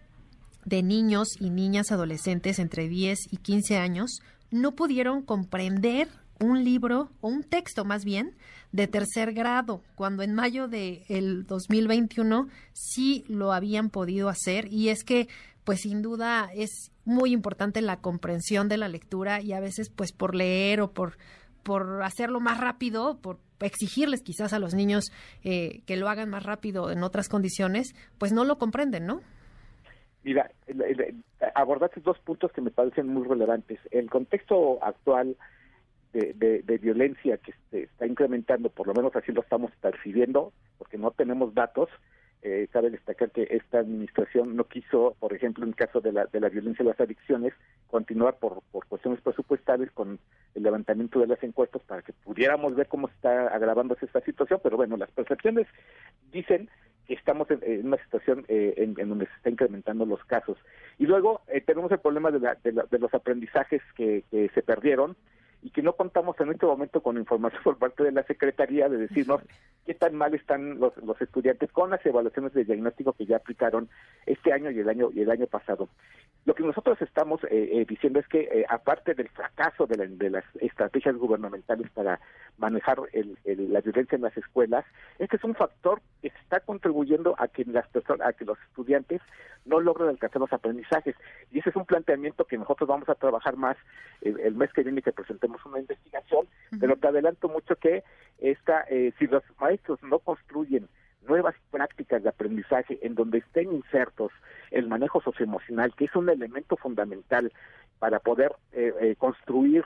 de 0.65 0.83
niños 0.83 1.29
y 1.41 1.51
niñas 1.51 1.93
adolescentes 1.93 2.59
entre 2.59 2.89
10 2.89 3.33
y 3.33 3.37
15 3.37 3.77
años 3.77 4.21
no 4.51 4.73
pudieron 4.73 5.23
comprender 5.23 6.09
un 6.41 6.65
libro 6.65 7.11
o 7.21 7.29
un 7.29 7.43
texto 7.43 7.85
más 7.85 8.05
bien 8.05 8.35
de 8.73 8.87
tercer 8.87 9.33
grado, 9.33 9.83
cuando 9.95 10.23
en 10.23 10.35
mayo 10.35 10.69
del 10.69 11.05
de 11.09 11.45
2021 11.47 12.49
sí 12.73 13.25
lo 13.29 13.53
habían 13.53 13.91
podido 13.91 14.29
hacer. 14.29 14.71
Y 14.71 14.91
es 14.91 15.03
que 15.05 15.29
pues 15.65 15.81
sin 15.81 16.03
duda 16.03 16.51
es 16.55 16.93
muy 17.05 17.33
importante 17.33 17.81
la 17.81 18.01
comprensión 18.01 18.69
de 18.69 18.77
la 18.77 18.89
lectura 18.89 19.41
y 19.41 19.53
a 19.53 19.61
veces 19.61 19.91
pues 19.91 20.13
por 20.13 20.35
leer 20.35 20.81
o 20.81 20.93
por 20.93 21.17
por 21.63 22.05
hacerlo 22.05 22.39
más 22.39 22.61
rápido, 22.61 23.19
por 23.21 23.41
exigirles 23.61 24.23
quizás 24.23 24.53
a 24.53 24.59
los 24.59 24.75
niños 24.75 25.13
eh, 25.45 25.81
que 25.87 25.97
lo 25.97 26.09
hagan 26.09 26.31
más 26.31 26.45
rápido 26.45 26.91
en 26.91 27.03
otras 27.03 27.29
condiciones, 27.29 27.95
pues 28.19 28.33
no 28.33 28.45
lo 28.45 28.59
comprenden, 28.59 29.07
¿no? 29.07 29.21
Mira, 30.23 30.51
abordaste 31.55 32.01
dos 32.01 32.19
puntos 32.19 32.51
que 32.53 32.61
me 32.61 32.71
parecen 32.71 33.07
muy 33.07 33.27
relevantes. 33.27 33.79
El 33.93 34.11
contexto 34.11 34.83
actual 34.83 35.37
de, 36.13 36.63
de, 36.63 36.79
violencia 36.79 37.37
que 37.37 37.53
se 37.71 37.83
está 37.85 38.07
incrementando, 38.07 38.71
por 38.71 38.87
lo 38.87 38.95
menos 38.95 39.15
así 39.15 39.33
lo 39.33 39.43
estamos 39.43 39.71
percibiendo, 39.81 40.53
porque 40.79 40.99
no 40.99 41.11
tenemos 41.11 41.55
datos, 41.55 41.89
eh, 42.43 42.69
cabe 42.71 42.91
destacar 42.91 43.31
que 43.31 43.49
esta 43.51 43.79
administración 43.81 44.57
no 44.57 44.65
quiso, 44.65 45.17
por 45.19 45.33
ejemplo, 45.33 45.65
en 45.65 45.73
caso 45.73 46.01
de 46.01 46.13
la, 46.13 46.27
de 46.27 46.41
la 46.41 46.49
violencia 46.49 46.83
y 46.83 46.87
las 46.87 47.01
adicciones, 47.01 47.53
continuar 47.89 48.37
por, 48.39 48.63
por 48.71 48.87
cuestiones 48.87 49.21
presupuestales 49.21 49.91
con 49.93 50.19
el 50.55 50.63
levantamiento 50.63 51.19
de 51.19 51.27
las 51.27 51.43
encuestas 51.43 51.83
para 51.83 52.03
que 52.03 52.13
pudiéramos 52.13 52.75
ver 52.75 52.89
cómo 52.89 53.09
está 53.09 53.49
agravándose 53.49 54.07
esta 54.07 54.21
situación, 54.21 54.61
pero 54.63 54.77
bueno, 54.77 54.97
las 54.97 55.11
percepciones 55.11 55.67
dicen 56.31 56.69
que 57.07 57.15
estamos 57.15 57.49
en, 57.51 57.87
una 57.87 57.99
situación 57.99 58.45
eh, 58.49 58.75
en, 58.77 58.95
donde 58.95 59.27
se 59.27 59.33
está 59.35 59.51
incrementando 59.51 60.05
los 60.07 60.25
casos. 60.25 60.59
Y 60.99 61.07
luego 61.07 61.43
eh, 61.49 61.61
tenemos 61.61 61.91
el 61.93 61.99
problema 61.99 62.31
de, 62.31 62.39
de, 62.63 62.99
los 62.99 63.15
aprendizajes 63.15 63.83
que 63.95 64.25
se 64.31 64.63
perdieron, 64.63 65.17
y 65.63 65.71
que 65.71 65.83
no 65.83 65.95
contamos 65.95 66.39
en 66.41 66.51
este 66.51 66.67
momento 66.67 67.03
con 67.03 67.17
información 67.17 67.61
por 67.65 67.79
parte 67.79 68.05
de 68.05 68.13
la 68.13 68.23
Secretaría 68.25 68.89
de 68.89 68.99
decirnos 68.99 69.43
qué 69.85 69.95
tan 69.95 70.15
mal 70.15 70.35
están 70.35 70.79
los, 70.79 70.97
los 70.99 71.21
estudiantes 71.21 71.71
con 71.73 71.91
las 71.91 72.05
evaluaciones 72.05 72.53
de 72.53 72.65
diagnóstico 72.65 73.13
que 73.13 73.27
ya 73.27 73.37
aplicaron 73.37 73.89
este 74.27 74.53
año 74.53 74.71
y 74.71 74.81
el 74.81 74.89
año 74.89 75.11
y 75.13 75.21
el 75.21 75.31
año 75.31 75.47
pasado. 75.47 75.89
Lo 76.45 76.55
que 76.55 76.63
nosotros 76.63 77.01
estamos 77.03 77.43
eh, 77.45 77.49
eh, 77.73 77.87
diciendo 77.89 78.21
es 78.21 78.29
que 78.29 78.41
eh, 78.41 78.67
aparte 78.69 79.15
del 79.15 79.29
fracaso 79.29 79.87
de, 79.87 80.07
de, 80.09 80.31
las 80.31 80.45
estrategias 80.61 81.17
gubernamentales 81.17 81.91
para 81.91 82.21
manejar 82.59 82.99
el, 83.13 83.37
la 83.45 83.81
violencia 83.81 84.17
en 84.17 84.23
las 84.23 84.37
escuelas, 84.37 84.85
este 85.19 85.37
es 85.37 85.45
un 85.45 85.55
factor 85.55 86.01
que 86.23 86.29
está 86.29 86.61
contribuyendo 86.61 87.35
a 87.39 87.49
que 87.49 87.65
las 87.65 87.87
personas, 87.89 88.29
a 88.29 88.33
que 88.33 88.45
los 88.45 88.59
estudiantes 88.69 89.21
no 89.65 89.81
logren 89.81 90.09
alcanzar 90.09 90.41
los 90.41 90.53
aprendizajes. 90.53 91.17
Y 91.51 91.59
ese 91.59 91.71
es 91.71 91.77
un 91.77 91.85
planteamiento 91.85 92.45
que 92.45 92.59
nosotros 92.59 92.89
vamos 92.89 93.09
a 93.09 93.15
trabajar 93.15 93.57
más 93.57 93.77
el, 94.23 94.39
el 94.41 94.55
mes 94.55 94.73
que 94.73 94.83
viene 94.83 95.03
que 95.03 95.13
presentemos 95.13 95.65
una 95.67 95.81
investigación, 95.81 96.47
pero 96.81 96.97
te 96.97 97.09
adelanto 97.09 97.49
mucho 97.49 97.77
que 97.77 98.05
esta, 98.39 98.85
eh, 98.89 99.13
si 99.19 99.27
los 99.27 99.43
maestros 99.61 100.03
no 100.03 100.19
construyen 100.19 100.89
nuevas 101.27 101.55
prácticas 101.71 102.23
de 102.23 102.29
aprendizaje 102.29 102.99
en 103.03 103.15
donde 103.15 103.39
estén 103.39 103.73
insertos 103.73 104.33
el 104.71 104.87
manejo 104.87 105.21
socioemocional, 105.21 105.95
que 105.95 106.05
es 106.07 106.15
un 106.15 106.29
elemento 106.29 106.77
fundamental 106.77 107.53
para 107.99 108.21
poder 108.21 108.53
eh, 108.73 108.93
eh, 109.01 109.17
construir 109.17 109.85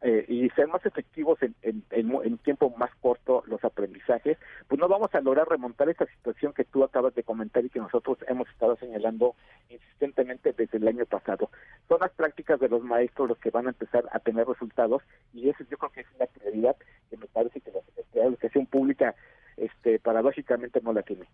eh, 0.00 0.24
y 0.28 0.48
ser 0.50 0.68
más 0.68 0.84
efectivos 0.86 1.42
en, 1.42 1.54
en, 1.62 1.84
en, 1.90 2.38
tiempo 2.38 2.70
más 2.76 2.90
corto 3.00 3.42
los 3.46 3.64
aprendizajes, 3.64 4.38
pues 4.68 4.78
no 4.78 4.86
vamos 4.86 5.12
a 5.14 5.20
lograr 5.20 5.48
remontar 5.48 5.88
esta 5.88 6.06
situación 6.06 6.52
que 6.52 6.64
tú 6.64 6.84
acabas 6.84 7.14
de 7.14 7.24
comentar 7.24 7.64
y 7.64 7.70
que 7.70 7.80
nosotros 7.80 8.18
hemos 8.28 8.48
estado 8.48 8.76
señalando 8.76 9.34
insistentemente 9.68 10.52
desde 10.52 10.78
el 10.78 10.86
año 10.86 11.04
pasado. 11.06 11.50
Son 11.88 11.98
las 12.00 12.12
prácticas 12.12 12.60
de 12.60 12.68
los 12.68 12.82
maestros 12.82 13.28
los 13.28 13.38
que 13.38 13.50
van 13.50 13.66
a 13.66 13.70
empezar 13.70 14.04
a 14.12 14.20
tener 14.20 14.46
resultados 14.46 15.02
y 15.34 15.48
eso 15.48 15.64
yo 15.68 15.76
creo 15.78 15.90
que 15.90 16.00
es 16.02 16.06
una 16.16 16.26
prioridad 16.26 16.76
que 17.10 17.16
me 17.16 17.26
parece 17.26 17.60
que 17.60 17.72
la 17.72 17.80
de 18.12 18.20
Educación 18.22 18.66
Pública 18.66 19.14
este, 19.56 19.98
paradójicamente 19.98 20.80
no 20.80 20.92
la 20.92 21.02
tiene. 21.02 21.26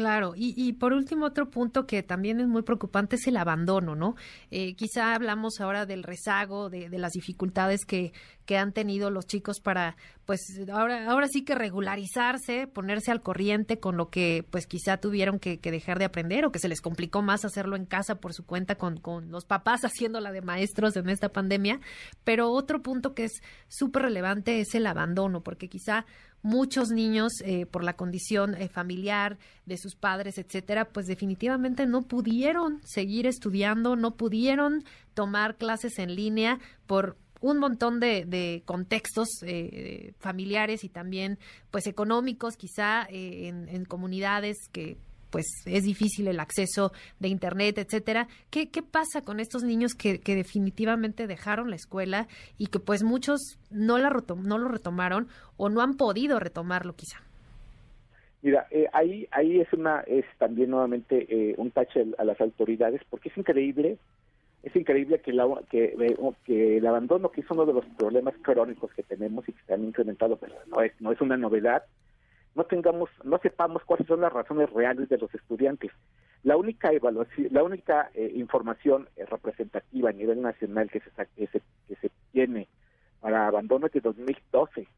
Claro, 0.00 0.32
y, 0.34 0.54
y, 0.56 0.72
por 0.72 0.94
último 0.94 1.26
otro 1.26 1.50
punto 1.50 1.86
que 1.86 2.02
también 2.02 2.40
es 2.40 2.48
muy 2.48 2.62
preocupante 2.62 3.16
es 3.16 3.26
el 3.26 3.36
abandono, 3.36 3.94
¿no? 3.94 4.16
Eh, 4.50 4.74
quizá 4.74 5.14
hablamos 5.14 5.60
ahora 5.60 5.84
del 5.84 6.04
rezago, 6.04 6.70
de, 6.70 6.88
de, 6.88 6.98
las 6.98 7.12
dificultades 7.12 7.84
que, 7.84 8.14
que 8.46 8.56
han 8.56 8.72
tenido 8.72 9.10
los 9.10 9.26
chicos 9.26 9.60
para, 9.60 9.96
pues 10.24 10.40
ahora, 10.72 11.10
ahora 11.10 11.28
sí 11.28 11.44
que 11.44 11.54
regularizarse, 11.54 12.66
ponerse 12.66 13.10
al 13.10 13.22
corriente 13.22 13.78
con 13.78 13.96
lo 13.96 14.10
que 14.10 14.44
pues 14.50 14.66
quizá 14.66 14.96
tuvieron 14.96 15.38
que, 15.38 15.58
dejar 15.58 15.98
de 15.98 16.06
aprender 16.06 16.44
o 16.44 16.50
que 16.50 16.58
se 16.58 16.68
les 16.68 16.80
complicó 16.80 17.20
más 17.22 17.44
hacerlo 17.44 17.76
en 17.76 17.84
casa 17.84 18.16
por 18.16 18.32
su 18.32 18.46
cuenta 18.46 18.76
con, 18.76 18.96
con 18.96 19.30
los 19.30 19.44
papás 19.44 19.82
haciéndola 19.84 20.32
de 20.32 20.40
maestros 20.40 20.96
en 20.96 21.10
esta 21.10 21.28
pandemia. 21.28 21.78
Pero 22.24 22.50
otro 22.50 22.82
punto 22.82 23.14
que 23.14 23.24
es 23.24 23.42
súper 23.68 24.02
relevante 24.02 24.60
es 24.60 24.74
el 24.74 24.86
abandono, 24.86 25.42
porque 25.42 25.68
quizá 25.68 26.06
muchos 26.42 26.90
niños 26.90 27.32
eh, 27.44 27.66
por 27.66 27.84
la 27.84 27.94
condición 27.94 28.54
eh, 28.54 28.68
familiar 28.68 29.38
de 29.66 29.76
sus 29.76 29.94
padres, 29.94 30.38
etcétera, 30.38 30.86
pues 30.86 31.06
definitivamente 31.06 31.86
no 31.86 32.02
pudieron 32.02 32.80
seguir 32.84 33.26
estudiando, 33.26 33.96
no 33.96 34.16
pudieron 34.16 34.84
tomar 35.14 35.56
clases 35.56 35.98
en 35.98 36.14
línea 36.14 36.58
por 36.86 37.16
un 37.40 37.58
montón 37.58 38.00
de, 38.00 38.62
contextos 38.66 39.28
eh, 39.42 40.12
familiares 40.18 40.84
y 40.84 40.90
también 40.90 41.38
pues 41.70 41.86
económicos 41.86 42.56
quizá 42.56 43.06
en, 43.08 43.68
en 43.68 43.84
comunidades 43.86 44.68
que 44.72 44.98
pues 45.30 45.46
es 45.66 45.84
difícil 45.84 46.28
el 46.28 46.40
acceso 46.40 46.92
de 47.18 47.28
internet, 47.28 47.78
etcétera. 47.78 48.28
¿Qué, 48.50 48.70
qué 48.70 48.82
pasa 48.82 49.22
con 49.22 49.40
estos 49.40 49.62
niños 49.62 49.94
que, 49.94 50.20
que, 50.20 50.34
definitivamente 50.34 51.26
dejaron 51.26 51.70
la 51.70 51.76
escuela 51.76 52.28
y 52.58 52.66
que 52.66 52.80
pues 52.80 53.02
muchos 53.02 53.58
no 53.70 53.98
la 53.98 54.10
no 54.10 54.58
lo 54.58 54.68
retomaron 54.68 55.28
o 55.56 55.68
no 55.68 55.80
han 55.80 55.94
podido 55.96 56.38
retomarlo 56.40 56.94
quizá? 56.94 57.20
Mira, 58.42 58.66
eh, 58.70 58.86
ahí 58.92 59.28
ahí 59.32 59.60
es 59.60 59.72
una 59.72 60.00
es 60.00 60.24
también 60.38 60.70
nuevamente 60.70 61.26
eh, 61.28 61.54
un 61.58 61.70
tache 61.70 62.06
a 62.16 62.24
las 62.24 62.40
autoridades 62.40 63.02
porque 63.10 63.28
es 63.28 63.36
increíble 63.36 63.98
es 64.62 64.76
increíble 64.76 65.20
que, 65.20 65.32
la, 65.32 65.46
eh, 65.72 66.16
que 66.44 66.76
el 66.78 66.86
abandono 66.86 67.30
que 67.30 67.40
es 67.42 67.50
uno 67.50 67.66
de 67.66 67.72
los 67.74 67.84
problemas 67.98 68.34
crónicos 68.42 68.92
que 68.92 69.02
tenemos 69.02 69.46
y 69.48 69.52
que 69.52 69.62
se 69.66 69.74
han 69.74 69.84
incrementado 69.84 70.36
pero 70.36 70.54
no 70.68 70.80
es 70.80 70.92
no 71.00 71.12
es 71.12 71.20
una 71.20 71.36
novedad 71.36 71.84
no 72.54 72.64
tengamos, 72.64 73.10
no 73.24 73.38
sepamos 73.38 73.84
cuáles 73.84 74.06
son 74.06 74.20
las 74.20 74.32
razones 74.32 74.70
reales 74.70 75.08
de 75.08 75.18
los 75.18 75.32
estudiantes. 75.34 75.92
La 76.42 76.56
única 76.56 76.92
evaluación, 76.92 77.48
la 77.50 77.62
única 77.62 78.10
eh, 78.14 78.32
información 78.34 79.08
eh, 79.16 79.26
representativa 79.26 80.10
a 80.10 80.14
nivel 80.14 80.40
nacional 80.40 80.90
que 80.90 81.00
se, 81.00 81.10
que 81.36 81.46
se, 81.48 81.62
que 81.86 81.96
se 81.96 82.10
tiene 82.32 82.68
para 83.20 83.46
abandono 83.46 83.86
es 83.86 83.92
de 83.92 84.00
2012 84.00 84.88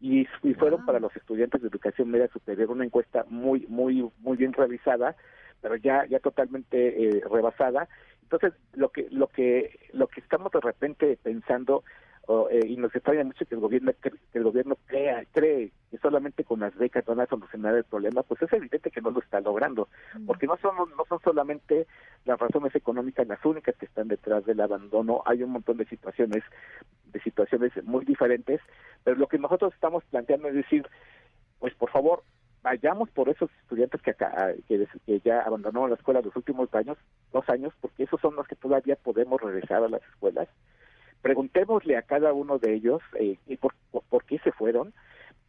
y, 0.00 0.26
y 0.42 0.54
fueron 0.54 0.84
para 0.86 1.00
los 1.00 1.14
estudiantes 1.16 1.60
de 1.60 1.68
educación 1.68 2.10
media 2.10 2.28
superior 2.28 2.70
una 2.70 2.84
encuesta 2.84 3.24
muy 3.28 3.66
muy 3.68 4.10
muy 4.18 4.36
bien 4.36 4.52
realizada 4.52 5.16
pero 5.60 5.76
ya 5.76 6.06
ya 6.06 6.20
totalmente 6.20 7.04
eh, 7.04 7.22
rebasada 7.30 7.88
entonces 8.22 8.52
lo 8.74 8.90
que 8.90 9.08
lo 9.10 9.28
que 9.28 9.78
lo 9.92 10.08
que 10.08 10.20
estamos 10.20 10.52
de 10.52 10.60
repente 10.60 11.18
pensando 11.22 11.84
eh, 12.50 12.60
y 12.64 12.76
nos 12.76 12.94
extraña 12.94 13.24
mucho 13.24 13.44
que 13.44 13.56
el 13.56 13.60
gobierno 13.60 13.92
que 14.00 14.38
el 14.38 14.44
gobierno 14.44 14.76
crea 14.86 15.24
cree 15.32 15.72
que 15.90 15.98
solamente 15.98 16.44
con 16.44 16.60
las 16.60 16.72
becas 16.76 17.04
van 17.04 17.18
a 17.18 17.26
solucionar 17.26 17.74
el 17.74 17.82
problema 17.82 18.22
pues 18.22 18.40
es 18.42 18.52
evidente 18.52 18.90
que 18.90 19.00
no 19.00 19.10
lo 19.10 19.18
está 19.18 19.40
logrando 19.40 19.88
porque 20.26 20.46
no 20.46 20.56
son 20.58 20.76
no 20.76 21.04
son 21.08 21.18
solamente 21.24 21.88
las 22.24 22.38
razones 22.38 22.72
económicas 22.76 23.26
las 23.26 23.44
únicas 23.44 23.74
que 23.76 23.86
están 23.86 24.06
detrás 24.06 24.44
del 24.44 24.60
abandono 24.60 25.22
hay 25.26 25.42
un 25.42 25.50
montón 25.50 25.78
de 25.78 25.86
situaciones 25.86 26.44
de 27.06 27.20
situaciones 27.20 27.72
muy 27.84 28.04
diferentes 28.04 28.60
pero 29.02 29.16
lo 29.16 29.26
que 29.26 29.38
nosotros 29.38 29.74
estamos 29.74 30.04
planteando 30.04 30.48
es 30.48 30.54
decir 30.54 30.86
pues 31.58 31.74
por 31.74 31.90
favor 31.90 32.22
vayamos 32.62 33.10
por 33.10 33.28
esos 33.28 33.50
estudiantes 33.62 34.02
que, 34.02 34.10
acá, 34.10 34.52
que, 34.68 34.86
que, 35.06 35.20
ya 35.20 35.40
abandonaron 35.40 35.88
la 35.88 35.96
escuela 35.96 36.20
los 36.20 36.36
últimos 36.36 36.72
años, 36.74 36.98
dos 37.32 37.48
años, 37.48 37.72
porque 37.80 38.02
esos 38.02 38.20
son 38.20 38.36
los 38.36 38.46
que 38.46 38.54
todavía 38.54 38.96
podemos 38.96 39.40
regresar 39.40 39.82
a 39.82 39.88
las 39.88 40.02
escuelas 40.02 40.46
preguntémosle 41.22 41.96
a 41.96 42.02
cada 42.02 42.32
uno 42.32 42.58
de 42.58 42.74
ellos 42.74 43.02
eh, 43.18 43.36
por, 43.60 43.74
por, 43.90 44.02
por, 44.04 44.24
qué 44.24 44.38
se 44.38 44.52
fueron, 44.52 44.92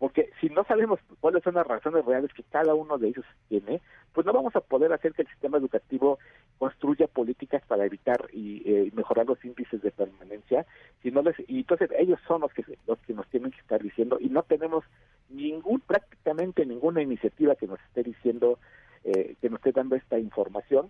porque 0.02 0.32
si 0.42 0.50
no 0.50 0.64
sabemos 0.64 1.00
cuáles 1.20 1.44
son 1.44 1.54
las 1.54 1.68
razones 1.68 2.04
reales 2.04 2.34
que 2.34 2.42
cada 2.42 2.74
uno 2.74 2.98
de 2.98 3.10
ellos 3.10 3.26
tiene, 3.50 3.82
pues 4.14 4.26
no 4.26 4.34
vamos 4.34 4.56
a 4.56 4.62
poder 4.62 4.92
hacer 4.94 5.14
que 5.14 5.22
el 5.22 5.28
sistema 5.28 5.60
educativo 5.60 6.18
construya 6.58 7.08
políticas 7.08 7.62
para 7.68 7.86
evitar 7.86 8.28
y 8.34 8.64
eh, 8.66 8.92
mejorar 8.94 9.28
los 9.28 9.44
índices 9.46 9.82
de 9.82 9.92
permanencia, 9.92 10.66
si 11.04 11.12
no 11.12 11.22
les, 11.22 11.36
y 11.48 11.60
entonces 11.60 11.92
ellos 11.98 12.20
son 12.28 12.42
los 12.42 12.52
que 12.52 12.64
los 12.88 12.98
que 13.00 13.14
nos 13.14 13.28
tienen 13.30 13.52
que 13.52 13.60
estar 13.60 13.82
diciendo 13.82 14.18
y 14.20 14.30
no 14.30 14.44
tenemos 14.44 14.84
ningún 15.30 15.82
prácticamente 15.82 16.66
ninguna 16.66 17.02
iniciativa 17.02 17.56
que 17.56 17.68
nos 17.68 17.80
esté 17.82 18.02
diciendo 18.04 18.58
eh, 19.04 19.36
que 19.40 19.50
nos 19.50 19.60
esté 19.60 19.72
dando 19.72 19.96
esta 19.96 20.18
información. 20.18 20.90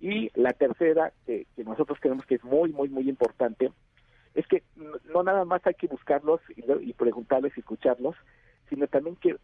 Y 0.00 0.30
la 0.34 0.52
tercera 0.52 1.12
que, 1.26 1.46
que 1.54 1.64
nosotros 1.64 1.98
creemos 2.00 2.26
que 2.26 2.36
es 2.36 2.44
muy 2.44 2.72
muy 2.72 2.88
muy 2.88 3.08
importante 3.08 3.72
es 4.34 4.46
que 4.46 4.62
no 5.12 5.22
nada 5.22 5.44
más 5.44 5.66
hay 5.66 5.74
que 5.74 5.86
buscarlos 5.86 6.40
y, 6.56 6.92
preguntarles 6.94 7.52
y 7.56 7.60
escucharlos, 7.60 8.16
sino 8.68 8.86
también 8.86 9.16
que 9.16 9.36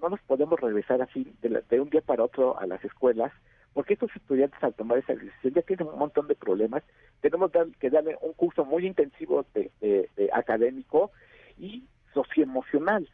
no 0.00 0.08
nos 0.08 0.20
podemos 0.22 0.58
regresar 0.58 1.02
así 1.02 1.34
de, 1.42 1.62
de, 1.68 1.80
un 1.80 1.90
día 1.90 2.00
para 2.00 2.24
otro 2.24 2.58
a 2.58 2.66
las 2.66 2.82
escuelas, 2.84 3.32
porque 3.74 3.94
estos 3.94 4.14
estudiantes 4.16 4.62
al 4.62 4.74
tomar 4.74 4.98
esa 4.98 5.14
decisión 5.14 5.54
ya 5.54 5.62
tienen 5.62 5.88
un 5.88 5.98
montón 5.98 6.28
de 6.28 6.34
problemas. 6.34 6.82
Tenemos 7.20 7.50
que 7.78 7.90
darle 7.90 8.16
un 8.22 8.32
curso 8.32 8.64
muy 8.64 8.86
intensivo 8.86 9.44
de, 9.54 9.70
de 9.80 10.30
académico 10.32 11.10
y 11.58 11.84
socioemocional, 12.14 13.08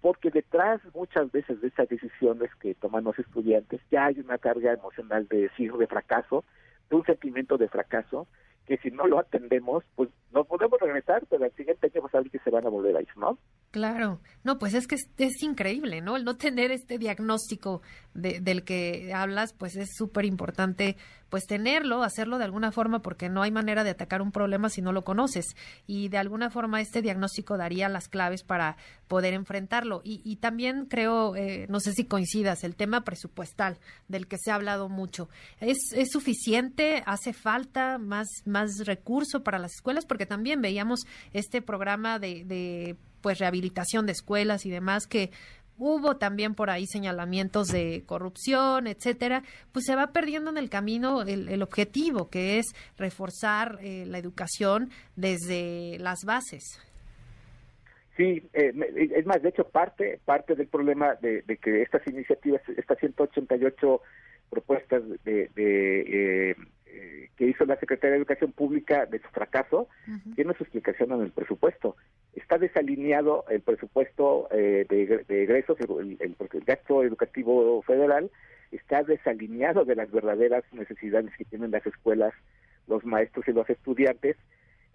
porque 0.00 0.30
detrás 0.30 0.80
muchas 0.94 1.30
veces 1.32 1.60
de 1.60 1.68
esas 1.68 1.88
decisiones 1.88 2.54
que 2.56 2.74
toman 2.74 3.04
los 3.04 3.18
estudiantes 3.18 3.80
ya 3.90 4.06
hay 4.06 4.20
una 4.20 4.38
carga 4.38 4.72
emocional 4.72 5.26
de 5.28 5.42
decir 5.42 5.72
de 5.72 5.86
fracaso, 5.86 6.44
de 6.90 6.96
un 6.96 7.04
sentimiento 7.04 7.56
de 7.56 7.68
fracaso, 7.68 8.26
que 8.66 8.78
si 8.78 8.90
no 8.90 9.06
lo 9.06 9.18
atendemos, 9.18 9.84
pues 9.94 10.08
nos 10.32 10.46
podemos 10.46 10.80
regresar, 10.80 11.24
pero 11.28 11.44
al 11.44 11.52
siguiente 11.52 11.90
año 11.94 12.08
ver 12.12 12.30
que 12.30 12.38
se 12.38 12.50
van 12.50 12.66
a 12.66 12.70
volver 12.70 12.96
a 12.96 13.02
ir, 13.02 13.16
¿no? 13.16 13.38
Claro, 13.70 14.20
no, 14.44 14.58
pues 14.58 14.74
es 14.74 14.86
que 14.86 14.94
es, 14.94 15.10
es 15.18 15.42
increíble, 15.42 16.00
¿no? 16.00 16.16
El 16.16 16.24
no 16.24 16.36
tener 16.36 16.70
este 16.70 16.96
diagnóstico 16.96 17.82
de, 18.14 18.40
del 18.40 18.64
que 18.64 19.12
hablas, 19.12 19.52
pues 19.52 19.76
es 19.76 19.90
súper 19.96 20.24
importante, 20.24 20.96
pues 21.28 21.46
tenerlo, 21.46 22.04
hacerlo 22.04 22.38
de 22.38 22.44
alguna 22.44 22.70
forma, 22.70 23.02
porque 23.02 23.28
no 23.28 23.42
hay 23.42 23.50
manera 23.50 23.82
de 23.82 23.90
atacar 23.90 24.22
un 24.22 24.30
problema 24.30 24.68
si 24.68 24.80
no 24.80 24.92
lo 24.92 25.02
conoces. 25.02 25.56
Y 25.88 26.08
de 26.08 26.18
alguna 26.18 26.50
forma 26.50 26.80
este 26.80 27.02
diagnóstico 27.02 27.56
daría 27.56 27.88
las 27.88 28.08
claves 28.08 28.44
para 28.44 28.76
poder 29.08 29.34
enfrentarlo. 29.34 30.00
Y, 30.04 30.20
y 30.24 30.36
también 30.36 30.86
creo, 30.86 31.34
eh, 31.34 31.66
no 31.68 31.80
sé 31.80 31.92
si 31.92 32.04
coincidas, 32.04 32.62
el 32.62 32.76
tema 32.76 33.02
presupuestal, 33.02 33.78
del 34.06 34.28
que 34.28 34.38
se 34.38 34.52
ha 34.52 34.54
hablado 34.54 34.88
mucho. 34.88 35.28
¿Es, 35.58 35.78
es 35.96 36.10
suficiente? 36.12 37.02
¿Hace 37.06 37.32
falta 37.32 37.98
más, 37.98 38.28
más 38.54 38.86
recurso 38.86 39.42
para 39.42 39.58
las 39.58 39.74
escuelas? 39.74 40.06
Porque 40.06 40.24
también 40.26 40.62
veíamos 40.62 41.00
este 41.32 41.60
programa 41.60 42.18
de, 42.18 42.44
de 42.44 42.96
pues 43.20 43.38
rehabilitación 43.38 44.06
de 44.06 44.12
escuelas 44.12 44.64
y 44.64 44.70
demás 44.70 45.06
que 45.06 45.30
hubo 45.78 46.16
también 46.16 46.54
por 46.54 46.70
ahí 46.70 46.86
señalamientos 46.86 47.68
de 47.68 48.04
corrupción, 48.06 48.86
etcétera, 48.86 49.42
pues 49.72 49.84
se 49.86 49.96
va 49.96 50.12
perdiendo 50.12 50.50
en 50.50 50.58
el 50.58 50.70
camino 50.70 51.22
el, 51.22 51.48
el 51.48 51.62
objetivo, 51.62 52.30
que 52.30 52.58
es 52.58 52.66
reforzar 52.96 53.78
eh, 53.82 54.04
la 54.06 54.18
educación 54.18 54.90
desde 55.16 55.98
las 55.98 56.20
bases. 56.24 56.80
Sí, 58.16 58.48
eh, 58.52 58.72
es 59.16 59.26
más, 59.26 59.42
de 59.42 59.48
hecho, 59.48 59.68
parte 59.68 60.20
parte 60.24 60.54
del 60.54 60.68
problema 60.68 61.16
de, 61.16 61.42
que 61.60 61.82
estas 61.82 62.06
iniciativas, 62.06 62.62
estas 62.76 62.98
188 62.98 64.00
propuestas 64.50 65.02
de, 65.24 65.50
de 65.56 66.50
eh, 66.50 66.56
eh, 66.94 67.28
que 67.36 67.46
hizo 67.46 67.64
la 67.64 67.76
Secretaría 67.76 68.12
de 68.12 68.18
Educación 68.18 68.52
Pública 68.52 69.06
de 69.06 69.18
su 69.18 69.28
fracaso, 69.28 69.88
uh 70.06 70.10
-huh. 70.10 70.34
tiene 70.34 70.54
su 70.54 70.62
explicación 70.62 71.12
en 71.12 71.22
el 71.22 71.30
presupuesto. 71.30 71.96
Está 72.34 72.58
desalineado 72.58 73.44
el 73.48 73.60
presupuesto 73.60 74.48
eh, 74.50 74.86
de, 74.88 75.24
de, 75.26 75.42
egresos, 75.42 75.78
el, 75.80 76.16
el, 76.20 76.36
el, 76.38 76.64
gasto 76.64 77.02
educativo 77.02 77.82
federal, 77.82 78.30
está 78.70 79.02
desalineado 79.02 79.84
de 79.84 79.96
las 79.96 80.10
verdaderas 80.10 80.64
necesidades 80.72 81.32
que 81.36 81.44
tienen 81.44 81.70
las 81.70 81.86
escuelas, 81.86 82.32
los 82.86 83.04
maestros 83.04 83.46
y 83.48 83.52
los 83.52 83.68
estudiantes, 83.68 84.36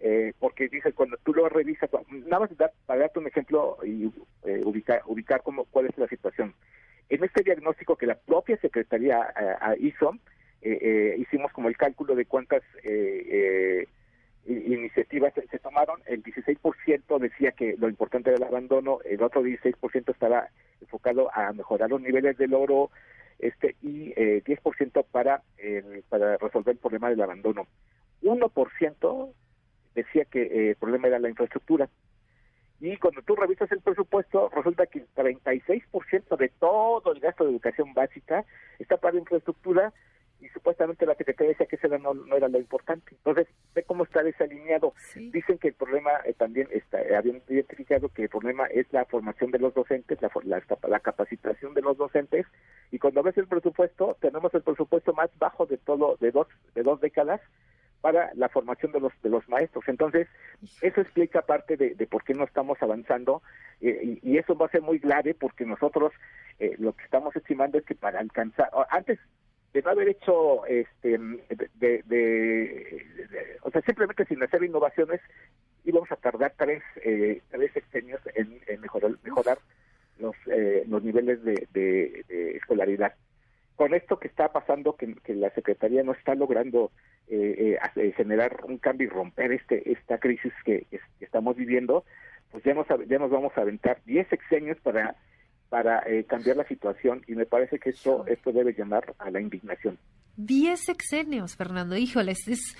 eh, 0.00 0.32
porque 0.38 0.68
dice, 0.68 0.92
cuando 0.92 1.18
tú 1.18 1.34
lo 1.34 1.48
revisas, 1.48 1.90
nada 2.08 2.40
más 2.40 2.56
da, 2.56 2.70
para 2.86 3.00
darte 3.00 3.18
un 3.18 3.26
ejemplo 3.26 3.76
y 3.84 4.10
eh, 4.44 4.62
ubicar, 4.64 5.02
ubicar 5.06 5.42
cómo, 5.42 5.66
cuál 5.66 5.86
es 5.86 5.98
la 5.98 6.08
situación. 6.08 6.54
En 7.10 7.24
este 7.24 7.42
diagnóstico 7.42 7.96
que 7.96 8.06
la 8.06 8.14
propia 8.14 8.56
Secretaría 8.58 9.18
hizo, 9.80 10.12
eh, 10.12 10.16
eh, 10.16 10.20
hicimos 10.62 11.52
como 11.52 11.68
el 11.68 11.76
cálculo 11.76 12.14
de 12.14 12.26
cuántas 12.26 12.62
eh, 12.82 13.86
iniciativas 14.46 15.32
se, 15.34 15.58
tomaron, 15.58 16.00
el 16.06 16.22
16% 16.22 17.18
decía 17.18 17.52
que 17.52 17.76
lo 17.78 17.88
importante 17.88 18.30
era 18.30 18.36
el 18.38 18.44
abandono, 18.44 18.98
el 19.04 19.22
otro 19.22 19.42
16% 19.42 20.12
estaba 20.12 20.48
enfocado 20.80 21.34
a 21.34 21.52
mejorar 21.52 21.90
los 21.90 22.00
niveles 22.00 22.36
del 22.36 22.54
oro 22.54 22.90
este 23.38 23.76
y 23.80 24.12
10% 24.14 25.04
para, 25.10 25.42
para 26.08 26.36
resolver 26.36 26.74
el 26.74 26.78
problema 26.78 27.08
del 27.08 27.22
abandono. 27.22 27.66
1% 28.22 29.32
decía 29.94 30.24
que 30.26 30.70
el 30.70 30.76
problema 30.76 31.08
era 31.08 31.18
la 31.18 31.30
infraestructura 31.30 31.88
y 32.80 32.96
cuando 32.96 33.20
tú 33.22 33.36
revisas 33.36 33.70
el 33.72 33.80
presupuesto, 33.80 34.48
resulta 34.48 34.86
que 34.86 35.00
el 35.00 35.08
36% 35.14 36.36
de 36.38 36.48
todo 36.48 37.12
el 37.12 37.20
gasto 37.20 37.44
de 37.44 37.50
educación 37.50 37.92
básica 37.92 38.44
está 38.78 38.96
para 38.96 39.18
infraestructura 39.18 39.92
y 40.40 40.48
supuestamente 40.48 41.06
la 41.06 41.14
Secretaría 41.14 41.50
decía 41.50 41.66
que 41.66 41.76
ese 41.76 41.88
no, 41.98 42.14
no 42.14 42.36
era 42.36 42.48
lo 42.48 42.58
importante. 42.58 43.12
Entonces, 43.12 43.46
ve 43.74 43.82
cómo 43.82 44.04
está 44.04 44.22
desalineado. 44.22 44.94
Dicen 45.14 45.58
que 45.58 45.68
el 45.68 45.74
problema 45.74 46.10
eh, 46.24 46.34
también 46.34 46.68
está, 46.72 47.00
eh, 47.02 47.16
habían 47.16 47.42
identificado 47.48 48.08
que 48.08 48.24
el 48.24 48.28
problema 48.28 48.66
es 48.66 48.86
la 48.92 49.04
formación 49.04 49.50
de 49.50 49.58
los 49.58 49.74
docentes, 49.74 50.20
la, 50.22 50.30
la, 50.44 50.62
la, 50.88 51.00
capacitación 51.00 51.74
de 51.74 51.82
los 51.82 51.96
docentes, 51.96 52.46
y 52.90 52.98
cuando 52.98 53.22
ves 53.22 53.36
el 53.38 53.46
presupuesto, 53.46 54.16
tenemos 54.20 54.52
el 54.54 54.62
presupuesto 54.62 55.12
más 55.12 55.30
bajo 55.38 55.66
de 55.66 55.78
todo, 55.78 56.16
de 56.20 56.30
dos, 56.30 56.48
de 56.74 56.82
dos 56.82 57.00
décadas, 57.00 57.40
para 58.00 58.32
la 58.34 58.48
formación 58.48 58.92
de 58.92 59.00
los 59.00 59.12
de 59.22 59.28
los 59.28 59.46
maestros. 59.48 59.84
Entonces, 59.86 60.26
eso 60.80 61.00
explica 61.00 61.42
parte 61.42 61.76
de, 61.76 62.06
por 62.06 62.24
qué 62.24 62.34
no 62.34 62.44
estamos 62.44 62.82
avanzando 62.82 63.42
eh, 63.80 64.18
y, 64.22 64.38
eso 64.38 64.56
va 64.56 64.66
a 64.66 64.70
ser 64.70 64.82
muy 64.82 64.98
grave 64.98 65.34
porque 65.34 65.66
nosotros 65.66 66.12
eh, 66.58 66.74
lo 66.78 66.94
que 66.94 67.04
estamos 67.04 67.34
estimando 67.36 67.78
es 67.78 67.84
que 67.84 67.94
para 67.94 68.20
alcanzar, 68.20 68.70
antes 68.90 69.18
de 69.72 69.82
no 69.82 69.90
haber 69.90 70.08
hecho, 70.08 70.66
este, 70.66 71.18
de, 71.78 73.06
o 73.62 73.70
sea, 73.70 73.80
simplemente 73.82 74.24
sin 74.24 74.42
hacer 74.42 74.64
innovaciones, 74.64 75.20
íbamos 75.84 76.10
a 76.10 76.16
tardar 76.16 76.54
tres, 76.56 76.82
eh, 77.04 77.40
tres 77.50 77.76
exenios 77.76 78.20
en, 78.34 78.60
mejorar, 78.80 79.12
mejorar 79.22 79.58
los, 80.18 80.34
los 80.88 81.02
niveles 81.02 81.42
de, 81.44 82.24
escolaridad. 82.56 83.14
Con 83.76 83.94
esto 83.94 84.18
que 84.18 84.28
está 84.28 84.52
pasando, 84.52 84.96
que, 84.96 85.16
la 85.34 85.50
Secretaría 85.50 86.02
no 86.02 86.12
está 86.12 86.34
logrando 86.34 86.90
eh, 87.28 87.78
eh, 87.96 88.12
generar 88.16 88.64
un 88.64 88.78
cambio 88.78 89.06
y 89.06 89.10
romper 89.10 89.52
este 89.52 89.92
esta 89.92 90.18
crisis 90.18 90.52
que, 90.64 90.86
estamos 91.20 91.56
viviendo, 91.56 92.04
pues 92.50 92.64
ya 92.64 92.74
nos, 92.74 92.86
ya 93.06 93.18
nos 93.18 93.30
vamos 93.30 93.56
a 93.56 93.60
aventar 93.60 94.02
10 94.04 94.28
sexenios 94.28 94.78
para 94.80 95.14
para 95.70 96.00
eh, 96.00 96.24
cambiar 96.24 96.56
la 96.58 96.68
situación 96.68 97.22
y 97.26 97.34
me 97.34 97.46
parece 97.46 97.78
que 97.78 97.90
esto 97.90 98.26
esto 98.26 98.52
debe 98.52 98.74
llamar 98.74 99.14
a 99.18 99.30
la 99.30 99.40
indignación. 99.40 99.98
10 100.36 100.78
sexenios, 100.78 101.56
Fernando, 101.56 101.96
híjoles, 101.96 102.46
es 102.48 102.76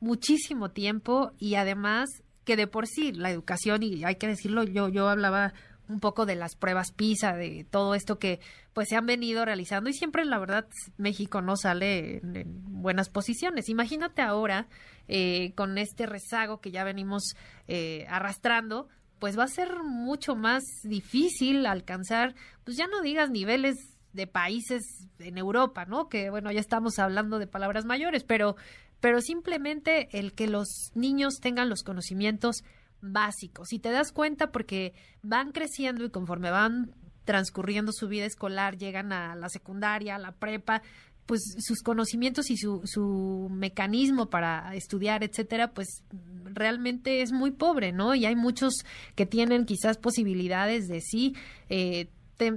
muchísimo 0.00 0.70
tiempo 0.70 1.32
y 1.38 1.56
además 1.56 2.08
que 2.44 2.56
de 2.56 2.66
por 2.66 2.86
sí 2.86 3.12
la 3.12 3.30
educación, 3.30 3.82
y 3.82 4.04
hay 4.04 4.16
que 4.16 4.28
decirlo, 4.28 4.64
yo, 4.64 4.88
yo 4.88 5.08
hablaba 5.08 5.54
un 5.88 6.00
poco 6.00 6.26
de 6.26 6.34
las 6.34 6.56
pruebas 6.56 6.92
PISA, 6.92 7.34
de 7.34 7.66
todo 7.70 7.94
esto 7.94 8.18
que 8.18 8.40
pues 8.72 8.88
se 8.88 8.96
han 8.96 9.06
venido 9.06 9.44
realizando 9.44 9.90
y 9.90 9.92
siempre 9.92 10.24
la 10.24 10.38
verdad 10.38 10.66
México 10.96 11.42
no 11.42 11.56
sale 11.56 12.18
en, 12.18 12.44
buenas 12.82 13.08
posiciones. 13.08 13.68
Imagínate 13.68 14.22
ahora 14.22 14.66
eh, 15.08 15.52
con 15.54 15.78
este 15.78 16.06
rezago 16.06 16.60
que 16.60 16.70
ya 16.70 16.84
venimos 16.84 17.34
eh, 17.68 18.06
arrastrando, 18.08 18.88
pues 19.24 19.38
va 19.38 19.44
a 19.44 19.48
ser 19.48 19.82
mucho 19.82 20.36
más 20.36 20.62
difícil 20.82 21.64
alcanzar, 21.64 22.34
pues 22.62 22.76
ya 22.76 22.86
no 22.88 23.00
digas 23.00 23.30
niveles 23.30 23.96
de 24.12 24.26
países 24.26 25.08
en 25.18 25.38
Europa, 25.38 25.86
¿no? 25.86 26.10
Que 26.10 26.28
bueno, 26.28 26.52
ya 26.52 26.60
estamos 26.60 26.98
hablando 26.98 27.38
de 27.38 27.46
palabras 27.46 27.86
mayores, 27.86 28.22
pero 28.22 28.56
pero 29.00 29.22
simplemente 29.22 30.10
el 30.12 30.34
que 30.34 30.46
los 30.46 30.90
niños 30.94 31.40
tengan 31.40 31.70
los 31.70 31.84
conocimientos 31.84 32.64
básicos. 33.00 33.68
Si 33.70 33.78
te 33.78 33.92
das 33.92 34.12
cuenta, 34.12 34.52
porque 34.52 34.92
van 35.22 35.52
creciendo 35.52 36.04
y 36.04 36.10
conforme 36.10 36.50
van 36.50 36.94
transcurriendo 37.24 37.92
su 37.92 38.08
vida 38.08 38.26
escolar, 38.26 38.76
llegan 38.76 39.10
a 39.10 39.34
la 39.36 39.48
secundaria, 39.48 40.16
a 40.16 40.18
la 40.18 40.32
prepa, 40.32 40.82
pues 41.26 41.40
sus 41.58 41.82
conocimientos 41.82 42.50
y 42.50 42.56
su, 42.56 42.82
su 42.84 43.48
mecanismo 43.50 44.30
para 44.30 44.74
estudiar, 44.74 45.24
etcétera, 45.24 45.72
pues 45.72 46.02
realmente 46.44 47.22
es 47.22 47.32
muy 47.32 47.50
pobre, 47.50 47.92
¿no? 47.92 48.14
Y 48.14 48.26
hay 48.26 48.36
muchos 48.36 48.74
que 49.14 49.26
tienen 49.26 49.64
quizás 49.64 49.96
posibilidades 49.98 50.86
de 50.88 51.00
sí 51.00 51.34
eh, 51.68 52.08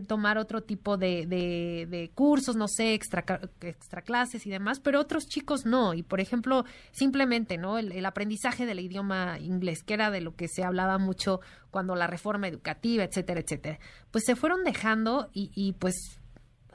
tomar 0.08 0.38
otro 0.38 0.64
tipo 0.64 0.98
de, 0.98 1.26
de, 1.28 2.12
cursos, 2.14 2.56
no 2.56 2.68
sé, 2.68 2.94
extra, 2.94 3.24
extra 3.62 4.02
clases 4.02 4.46
y 4.46 4.50
demás, 4.50 4.80
pero 4.80 5.00
otros 5.00 5.28
chicos 5.28 5.66
no. 5.66 5.94
Y 5.94 6.04
por 6.04 6.20
ejemplo, 6.20 6.66
simplemente, 6.92 7.58
¿no? 7.58 7.78
El, 7.78 8.06
aprendizaje 8.06 8.66
del 8.66 8.80
idioma 8.80 9.38
inglés, 9.40 9.84
que 9.84 9.94
era 9.94 10.10
de 10.12 10.22
lo 10.22 10.36
que 10.36 10.48
se 10.48 10.64
hablaba 10.64 10.98
mucho 10.98 11.42
cuando 11.72 11.96
la 11.96 12.08
reforma 12.08 12.48
educativa, 12.48 13.04
etcétera, 13.04 13.42
etcétera. 13.42 13.80
Pues 14.12 14.24
se 14.26 14.36
fueron 14.36 14.64
dejando 14.64 15.30
y, 15.34 15.52
y 15.54 15.74
pues 15.74 16.20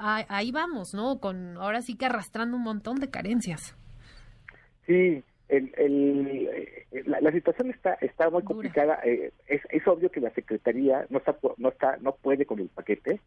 ahí 0.02 0.52
vamos, 0.52 0.94
¿no? 0.94 1.18
Con 1.20 1.56
ahora 1.56 1.82
sí 1.82 1.96
que 1.96 2.06
arrastrando 2.06 2.56
un 2.56 2.62
montón 2.62 2.96
de 2.96 3.10
carencias. 3.10 3.76
Sí, 4.86 5.22
el, 5.52 5.70
el, 5.76 6.48
eh, 6.50 7.02
la, 7.04 7.30
situación 7.30 7.70
está 7.70 7.94
está 8.00 8.30
muy 8.30 8.42
complicada. 8.42 8.98
Eh, 9.04 9.32
es, 9.46 9.60
es 9.70 9.86
obvio 9.86 10.10
que 10.10 10.20
la 10.20 10.30
secretaría 10.30 11.06
no 11.10 11.18
está 11.18 11.36
no 11.58 11.68
está 11.68 11.98
no 11.98 12.14
puede 12.14 12.46
con 12.46 12.58
el 12.58 12.68
paquete, 12.68 13.20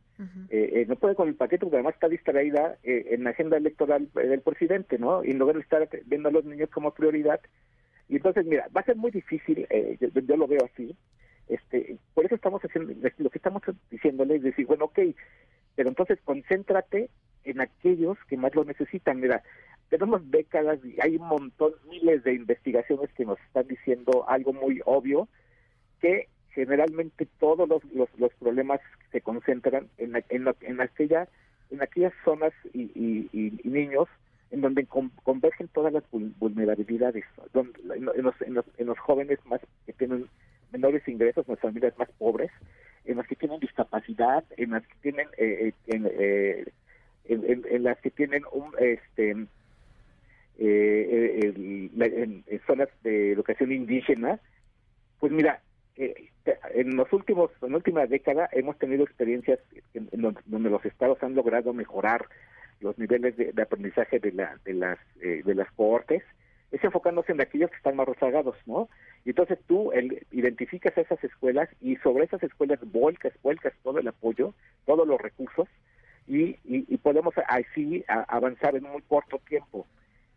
eh, 0.49 0.85
no 0.87 0.95
puede 0.95 1.13
con 1.13 1.27
el 1.27 1.35
paquete 1.35 1.59
porque 1.59 1.77
además 1.77 1.93
está 1.93 2.09
distraída 2.09 2.77
en 2.83 3.23
la 3.23 3.29
agenda 3.29 3.57
electoral 3.57 4.09
del 4.15 4.41
presidente, 4.41 4.97
¿no? 4.97 5.23
Y 5.23 5.33
no 5.33 5.45
debe 5.45 5.61
estar 5.61 5.87
viendo 6.05 6.29
a 6.29 6.31
los 6.31 6.45
niños 6.45 6.69
como 6.71 6.93
prioridad. 6.95 7.39
Y 8.09 8.17
entonces, 8.17 8.45
mira, 8.45 8.67
va 8.75 8.81
a 8.81 8.85
ser 8.85 8.95
muy 8.95 9.11
difícil. 9.11 9.67
Yo, 9.99 10.07
yo, 10.09 10.37
lo 10.37 10.47
veo 10.47 10.65
así. 10.65 10.95
Este, 11.47 11.97
por 12.13 12.25
eso 12.25 12.35
estamos 12.35 12.61
haciendo 12.61 12.93
lo 13.17 13.29
que 13.29 13.37
estamos 13.37 13.61
diciéndole 13.91 14.37
es 14.37 14.43
decir, 14.43 14.65
bueno, 14.65 14.85
ok, 14.85 14.99
pero 15.75 15.89
entonces 15.89 16.19
concéntrate 16.23 17.09
en 17.43 17.61
aquellos 17.61 18.17
que 18.27 18.37
más 18.37 18.55
lo 18.55 18.63
necesitan. 18.63 19.19
Mira, 19.19 19.43
tenemos 19.89 20.29
décadas 20.31 20.79
y 20.83 20.99
hay 20.99 21.17
un 21.17 21.27
montón, 21.27 21.73
miles 21.89 22.23
de 22.23 22.33
investigaciones 22.33 23.11
que 23.13 23.25
nos 23.25 23.39
están 23.41 23.67
diciendo 23.67 24.27
algo 24.27 24.53
muy 24.53 24.81
obvio, 24.85 25.27
que 26.01 26.29
generalmente 26.49 27.27
todos 27.39 27.67
los, 27.67 27.83
los, 27.93 28.33
problemas 28.39 28.79
se 29.11 29.21
concentran 29.21 29.89
en, 29.97 30.15
en, 30.29 30.47
en, 30.61 30.81
aquella, 30.81 31.27
en 31.69 31.81
aquellas 31.81 32.13
zonas 32.23 32.53
y, 32.73 32.89
y, 33.33 33.61
niños 33.63 34.07
en 34.51 34.61
donde 34.61 34.85
convergen 34.85 35.67
todas 35.67 35.91
las 35.91 36.03
vulnerabilidades, 36.11 37.25
en, 37.53 38.05
los, 38.23 38.41
en, 38.41 38.53
los, 38.53 38.65
en 38.77 38.85
los 38.85 38.99
jóvenes 38.99 39.39
más 39.45 39.59
que 39.85 39.93
tienen 39.93 40.27
menores 40.71 41.07
ingresos, 41.07 41.47
en 41.47 41.53
las 41.53 41.61
familias 41.61 41.97
más 41.97 42.09
pobres, 42.17 42.51
en 43.05 43.17
las 43.17 43.27
que 43.27 43.35
tienen 43.35 43.59
discapacidad, 43.59 44.43
en 44.57 44.71
las 44.71 44.85
que 44.87 44.95
tienen 45.01 45.27
eh, 45.37 45.73
eh, 45.87 46.65
en, 47.27 47.65
en, 47.69 47.83
las 47.83 47.99
que 47.99 48.11
tienen 48.11 48.43
un 48.51 48.71
este 48.79 49.35
eh, 50.57 51.53
en, 51.55 52.61
zonas 52.65 52.89
de 53.03 53.33
educación 53.33 53.71
indígena, 53.71 54.39
pues 55.19 55.31
mira, 55.31 55.61
eh, 55.97 56.29
en 56.73 56.95
los 56.95 57.11
últimos, 57.11 57.51
en 57.61 57.71
la 57.71 57.77
última 57.77 58.05
década 58.05 58.49
hemos 58.51 58.77
tenido 58.77 59.03
experiencias 59.03 59.59
en, 59.93 60.09
donde, 60.21 60.69
los 60.69 60.85
estados 60.85 61.21
han 61.23 61.35
logrado 61.35 61.73
mejorar 61.73 62.27
los 62.79 62.97
niveles 62.97 63.35
de, 63.37 63.61
aprendizaje 63.61 64.19
de, 64.19 64.31
la, 64.31 64.57
de 64.63 64.73
las 64.73 64.97
eh, 65.21 65.41
de 65.43 65.55
las 65.55 65.71
cohortes, 65.73 66.23
es 66.75 66.83
enfocándose 66.83 67.31
en 67.31 67.39
aquellos 67.39 67.69
que 67.69 67.77
están 67.77 67.95
más 67.95 68.05
rezagados, 68.05 68.57
¿no? 68.65 68.89
Y 69.23 69.29
entonces 69.29 69.57
tú 69.65 69.93
el, 69.93 70.25
identificas 70.31 70.97
esas 70.97 71.23
escuelas 71.23 71.69
y 71.79 71.95
sobre 71.97 72.25
esas 72.25 72.43
escuelas 72.43 72.79
vuelcas, 72.91 73.31
vuelcas 73.41 73.73
todo 73.81 73.97
el 73.97 74.07
apoyo, 74.09 74.53
todos 74.85 75.07
los 75.07 75.19
recursos 75.19 75.69
y, 76.27 76.57
y, 76.65 76.97
podemos 76.97 77.33
así 77.47 78.03
avanzar 78.07 78.75
en 78.75 78.83
muy 78.83 79.01
corto 79.03 79.39
tiempo. 79.47 79.87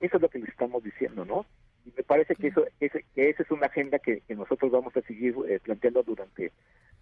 Eso 0.01 0.16
es 0.16 0.22
lo 0.22 0.29
que 0.29 0.38
les 0.38 0.51
estamos 0.51 0.85
diciendo, 0.85 1.24
¿no? 1.24 1.44
Y 1.85 1.92
me 1.96 2.05
parece 2.05 2.37
que 2.37 2.48
eso 2.48 2.66
ese, 2.79 3.05
que 3.14 3.31
esa 3.31 3.42
es 3.42 3.51
una 3.51 3.66
agenda 3.66 3.98
que, 3.98 4.22
nosotros 4.29 4.70
vamos 4.70 4.96
a 4.96 5.03
seguir 5.03 5.35
eh, 5.48 5.59
planteando 5.61 6.05
durante 6.05 6.53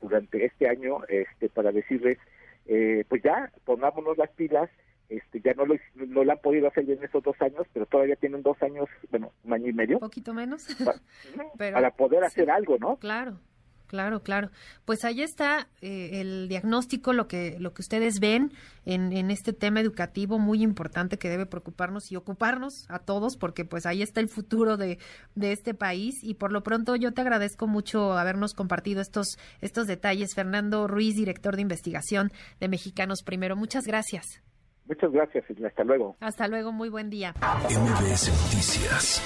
durante 0.01 0.47
este 0.47 0.69
año 0.69 1.01
este 1.09 1.49
para 1.51 1.73
decirles 1.73 2.19
eh, 2.67 3.05
pues 3.09 3.23
ya 3.23 3.53
pongámonos 3.65 4.17
las 4.17 4.31
pilas 4.31 4.71
este 5.09 5.41
ya 5.41 5.55
no 5.55 5.67
lo 5.67 5.77
no 5.95 6.25
lo 6.25 6.33
han 6.33 6.39
podido 6.39 6.69
hacer 6.69 6.89
en 6.91 7.03
estos 7.03 7.23
dos 7.23 7.37
años 7.41 7.67
pero 7.73 7.87
todavía 7.87 8.17
tienen 8.17 8.43
dos 8.43 8.61
años 8.63 8.89
bueno 9.11 9.33
un 9.45 9.53
año 9.53 9.69
y 9.69 9.73
medio 9.73 9.97
un 9.97 10.01
poquito 10.01 10.35
menos 10.35 10.67
para, 11.59 11.91
poder 11.91 12.25
hacer 12.25 12.51
algo 12.51 12.77
no 12.79 12.97
claro 12.97 13.39
Claro, 13.87 14.23
claro. 14.23 14.51
Pues 14.85 15.05
ahí 15.05 15.23
está 15.23 15.69
eh, 15.81 16.21
el 16.21 16.49
diagnóstico, 16.49 17.13
lo 17.13 17.29
que, 17.29 17.57
lo 17.61 17.73
que 17.73 17.83
ustedes 17.83 18.19
ven 18.19 18.53
en, 18.85 19.13
en, 19.13 19.31
este 19.31 19.53
tema 19.53 19.81
educativo 19.81 20.39
muy 20.39 20.63
importante 20.63 21.19
que 21.19 21.29
debe 21.29 21.47
preocuparnos 21.47 22.11
y 22.11 22.17
ocuparnos 22.17 22.87
a 22.89 22.99
todos, 22.99 23.37
porque 23.37 23.65
pues 23.65 23.87
ahí 23.87 24.03
está 24.03 24.21
el 24.21 24.29
futuro 24.29 24.77
de, 24.77 24.99
de 25.37 25.53
este 25.53 25.73
país. 25.73 26.17
Y 26.23 26.35
por 26.35 26.53
lo 26.53 26.63
pronto 26.63 26.97
yo 26.97 27.13
te 27.13 27.21
agradezco 27.21 27.69
mucho 27.69 28.15
habernos 28.15 28.55
compartido 28.55 29.01
estos, 29.01 29.39
estos 29.61 29.87
detalles. 29.87 30.35
Fernando 30.35 30.89
Ruiz, 30.89 31.15
director 31.15 31.55
de 31.55 31.63
investigación 31.63 32.33
de 32.59 32.69
Mexicanos 32.69 33.23
Primero. 33.23 33.55
Muchas 33.55 33.85
gracias. 33.85 34.43
Muchas 34.89 35.11
gracias 35.13 35.45
y 35.49 35.65
hasta 35.65 35.85
luego. 35.85 36.17
Hasta 36.21 36.49
luego, 36.49 36.73
muy 36.73 36.89
buen 36.89 37.11
día. 37.11 37.35
MBS 37.41 38.29
Noticias 38.29 39.23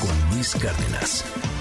con 0.00 0.34
Luis 0.34 0.54
Cárdenas. 0.56 1.51